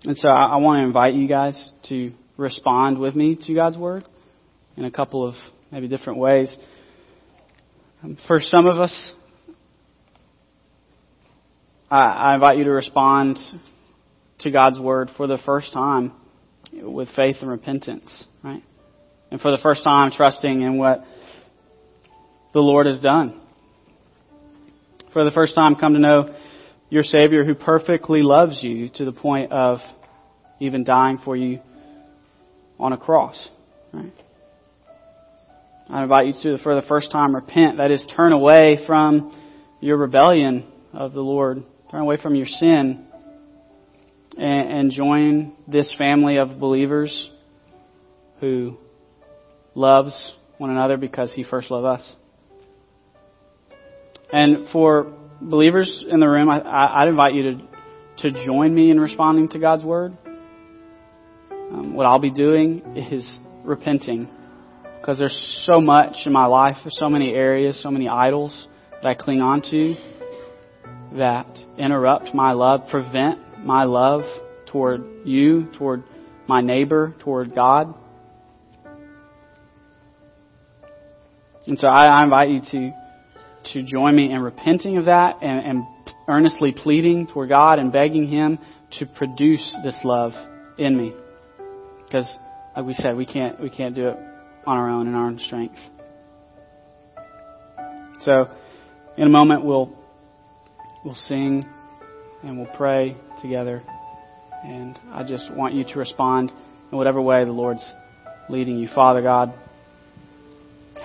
And 0.04 0.16
so 0.16 0.28
I, 0.28 0.54
I 0.54 0.56
want 0.56 0.78
to 0.78 0.84
invite 0.84 1.14
you 1.14 1.28
guys 1.28 1.70
to 1.88 2.12
respond 2.36 2.98
with 2.98 3.14
me 3.14 3.36
to 3.46 3.54
God's 3.54 3.76
Word. 3.76 4.04
in 4.76 4.84
a 4.84 4.90
couple 4.90 5.26
of 5.26 5.34
maybe 5.70 5.88
different 5.88 6.18
ways. 6.18 6.54
Um, 8.02 8.16
for 8.26 8.40
some 8.40 8.66
of 8.66 8.78
us, 8.78 9.12
I, 11.90 12.02
I 12.02 12.34
invite 12.34 12.58
you 12.58 12.64
to 12.64 12.70
respond 12.70 13.38
to 14.40 14.50
God's 14.50 14.78
Word 14.78 15.10
for 15.16 15.26
the 15.26 15.38
first 15.44 15.72
time 15.72 16.12
with 16.72 17.08
faith 17.14 17.36
and 17.40 17.50
repentance, 17.50 18.24
right? 18.42 18.62
And 19.30 19.40
for 19.40 19.50
the 19.50 19.62
first 19.62 19.84
time, 19.84 20.10
trusting 20.10 20.62
in 20.62 20.78
what 20.78 21.04
the 22.52 22.60
Lord 22.60 22.86
has 22.86 23.00
done. 23.00 23.40
For 25.12 25.24
the 25.24 25.30
first 25.30 25.54
time, 25.54 25.76
come 25.76 25.94
to 25.94 26.00
know 26.00 26.34
your 26.90 27.04
Savior 27.04 27.44
who 27.44 27.54
perfectly 27.54 28.22
loves 28.22 28.62
you 28.62 28.88
to 28.94 29.04
the 29.04 29.12
point 29.12 29.52
of 29.52 29.78
even 30.60 30.84
dying 30.84 31.18
for 31.24 31.36
you 31.36 31.60
on 32.80 32.92
a 32.92 32.96
cross, 32.96 33.48
right? 33.92 34.12
I 35.92 36.02
invite 36.02 36.26
you 36.28 36.56
to, 36.56 36.62
for 36.62 36.74
the 36.74 36.86
first 36.86 37.12
time, 37.12 37.34
repent. 37.34 37.76
That 37.76 37.90
is, 37.90 38.02
turn 38.16 38.32
away 38.32 38.78
from 38.86 39.38
your 39.80 39.98
rebellion 39.98 40.64
of 40.94 41.12
the 41.12 41.20
Lord. 41.20 41.64
Turn 41.90 42.00
away 42.00 42.16
from 42.16 42.34
your 42.34 42.46
sin 42.46 43.04
and, 44.38 44.72
and 44.72 44.90
join 44.90 45.52
this 45.68 45.94
family 45.98 46.38
of 46.38 46.58
believers 46.58 47.30
who 48.40 48.78
loves 49.74 50.32
one 50.56 50.70
another 50.70 50.96
because 50.96 51.30
He 51.34 51.44
first 51.44 51.70
loved 51.70 52.00
us. 52.00 52.12
And 54.32 54.70
for 54.72 55.12
believers 55.42 56.02
in 56.08 56.20
the 56.20 56.28
room, 56.28 56.48
I, 56.48 57.04
would 57.04 57.10
invite 57.10 57.34
you 57.34 57.42
to, 57.42 58.30
to 58.30 58.46
join 58.46 58.74
me 58.74 58.90
in 58.90 58.98
responding 58.98 59.50
to 59.50 59.58
God's 59.58 59.84
Word. 59.84 60.16
Um, 61.50 61.92
what 61.92 62.06
I'll 62.06 62.18
be 62.18 62.30
doing 62.30 62.96
is 62.96 63.30
repenting 63.62 64.30
because 65.02 65.18
there's 65.18 65.64
so 65.66 65.80
much 65.80 66.14
in 66.26 66.32
my 66.32 66.46
life, 66.46 66.76
so 66.90 67.08
many 67.08 67.32
areas, 67.32 67.80
so 67.82 67.90
many 67.90 68.08
idols 68.08 68.68
that 68.92 69.04
I 69.04 69.14
cling 69.14 69.40
on 69.40 69.60
to 69.62 69.96
that 71.18 71.58
interrupt 71.76 72.32
my 72.32 72.52
love, 72.52 72.82
prevent 72.88 73.64
my 73.64 73.82
love 73.82 74.22
toward 74.66 75.02
you, 75.24 75.66
toward 75.76 76.04
my 76.46 76.60
neighbor, 76.60 77.16
toward 77.18 77.52
God. 77.52 77.92
And 81.66 81.76
so 81.76 81.88
I, 81.88 82.20
I 82.20 82.22
invite 82.22 82.50
you 82.50 82.60
to 82.70 82.92
to 83.74 83.82
join 83.82 84.14
me 84.14 84.32
in 84.32 84.40
repenting 84.40 84.98
of 84.98 85.06
that 85.06 85.38
and, 85.42 85.66
and 85.66 85.84
earnestly 86.28 86.72
pleading 86.72 87.26
toward 87.26 87.48
God 87.48 87.80
and 87.80 87.92
begging 87.92 88.28
Him 88.28 88.58
to 88.98 89.06
produce 89.06 89.76
this 89.82 89.98
love 90.04 90.32
in 90.78 90.96
me. 90.96 91.12
Because, 92.04 92.32
like 92.76 92.86
we 92.86 92.94
said, 92.94 93.16
we 93.16 93.26
can't 93.26 93.60
we 93.60 93.68
can't 93.68 93.96
do 93.96 94.08
it 94.08 94.31
on 94.66 94.76
our 94.76 94.90
own 94.90 95.06
in 95.08 95.14
our 95.14 95.26
own 95.26 95.38
strength. 95.38 95.78
So, 98.20 98.46
in 99.16 99.26
a 99.26 99.30
moment, 99.30 99.64
we'll 99.64 99.90
we'll 101.04 101.14
sing 101.14 101.64
and 102.42 102.58
we'll 102.58 102.74
pray 102.76 103.16
together. 103.40 103.82
And 104.64 104.98
I 105.12 105.24
just 105.24 105.52
want 105.52 105.74
you 105.74 105.84
to 105.84 105.98
respond 105.98 106.52
in 106.90 106.98
whatever 106.98 107.20
way 107.20 107.44
the 107.44 107.52
Lord's 107.52 107.84
leading 108.48 108.78
you. 108.78 108.88
Father 108.94 109.22
God, 109.22 109.52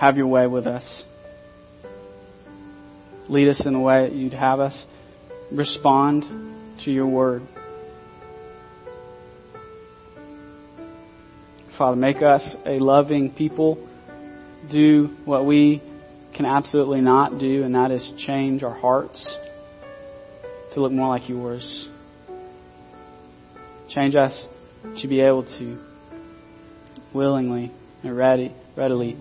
have 0.00 0.16
your 0.16 0.28
way 0.28 0.46
with 0.46 0.66
us. 0.66 1.02
Lead 3.28 3.48
us 3.48 3.62
in 3.66 3.72
the 3.72 3.80
way 3.80 4.08
that 4.08 4.14
you'd 4.14 4.32
have 4.32 4.60
us. 4.60 4.86
Respond 5.50 6.78
to 6.84 6.90
your 6.90 7.06
word. 7.06 7.42
Father, 11.78 11.96
make 11.96 12.22
us 12.22 12.42
a 12.66 12.80
loving 12.80 13.32
people. 13.32 13.78
Do 14.68 15.16
what 15.24 15.46
we 15.46 15.80
can 16.34 16.44
absolutely 16.44 17.00
not 17.00 17.38
do, 17.38 17.62
and 17.62 17.76
that 17.76 17.92
is 17.92 18.12
change 18.26 18.64
our 18.64 18.74
hearts 18.74 19.24
to 20.74 20.80
look 20.80 20.90
more 20.90 21.08
like 21.08 21.28
yours. 21.28 21.86
Change 23.88 24.16
us 24.16 24.46
to 25.00 25.06
be 25.06 25.20
able 25.20 25.44
to 25.58 25.78
willingly 27.14 27.70
and 28.02 28.16
ready, 28.16 28.52
readily 28.76 29.16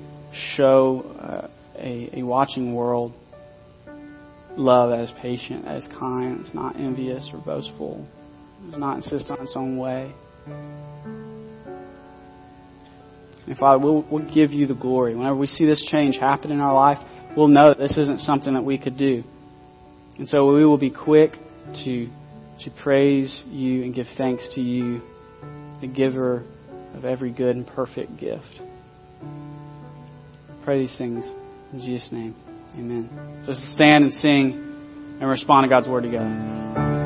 show 0.56 1.02
uh, 1.20 1.48
a, 1.78 2.20
a 2.20 2.24
watching 2.24 2.74
world 2.74 3.14
love 4.58 5.00
is 5.00 5.12
patient, 5.22 5.68
is 5.68 5.88
kind, 6.00 6.44
that's 6.44 6.56
not 6.56 6.76
envious 6.76 7.30
or 7.32 7.40
boastful, 7.40 8.06
not 8.64 8.98
insist 8.98 9.30
on 9.30 9.40
its 9.42 9.54
own 9.56 9.78
way. 9.78 10.12
Father, 13.60 13.80
we'll, 13.80 14.06
we'll 14.10 14.34
give 14.34 14.52
you 14.52 14.68
the 14.68 14.76
glory. 14.76 15.16
Whenever 15.16 15.36
we 15.36 15.48
see 15.48 15.66
this 15.66 15.84
change 15.92 16.18
happen 16.18 16.52
in 16.52 16.60
our 16.60 16.76
life, 16.76 17.00
we'll 17.36 17.48
know 17.48 17.70
that 17.70 17.80
this 17.80 17.98
isn't 17.98 18.22
something 18.22 18.54
that 18.54 18.64
we 18.64 18.78
could 18.78 18.98
do. 18.98 19.24
And 20.18 20.28
so 20.28 20.54
we 20.54 20.66
will 20.66 20.78
be 20.78 20.90
quick 20.90 21.34
to, 21.86 22.08
to 22.62 22.72
praise 22.82 23.44
you 23.48 23.84
and 23.84 23.94
give 23.94 24.08
thanks 24.18 24.48
to 24.56 24.62
you, 24.62 25.02
the 25.82 25.88
giver 25.88 26.44
of 26.96 27.06
every 27.06 27.32
good 27.32 27.56
and 27.56 27.68
perfect 27.68 28.18
gift. 28.18 28.62
Pray 30.64 30.80
these 30.80 30.98
things 30.98 31.26
in 31.74 31.80
Jesus' 31.80 32.12
name. 32.12 32.36
Amen. 32.74 33.44
So 33.46 33.54
stand 33.76 34.06
and 34.06 34.14
sing 34.14 35.18
and 35.20 35.30
respond 35.30 35.66
to 35.66 35.70
God's 35.70 35.88
word 35.88 36.04
together. 36.04 36.97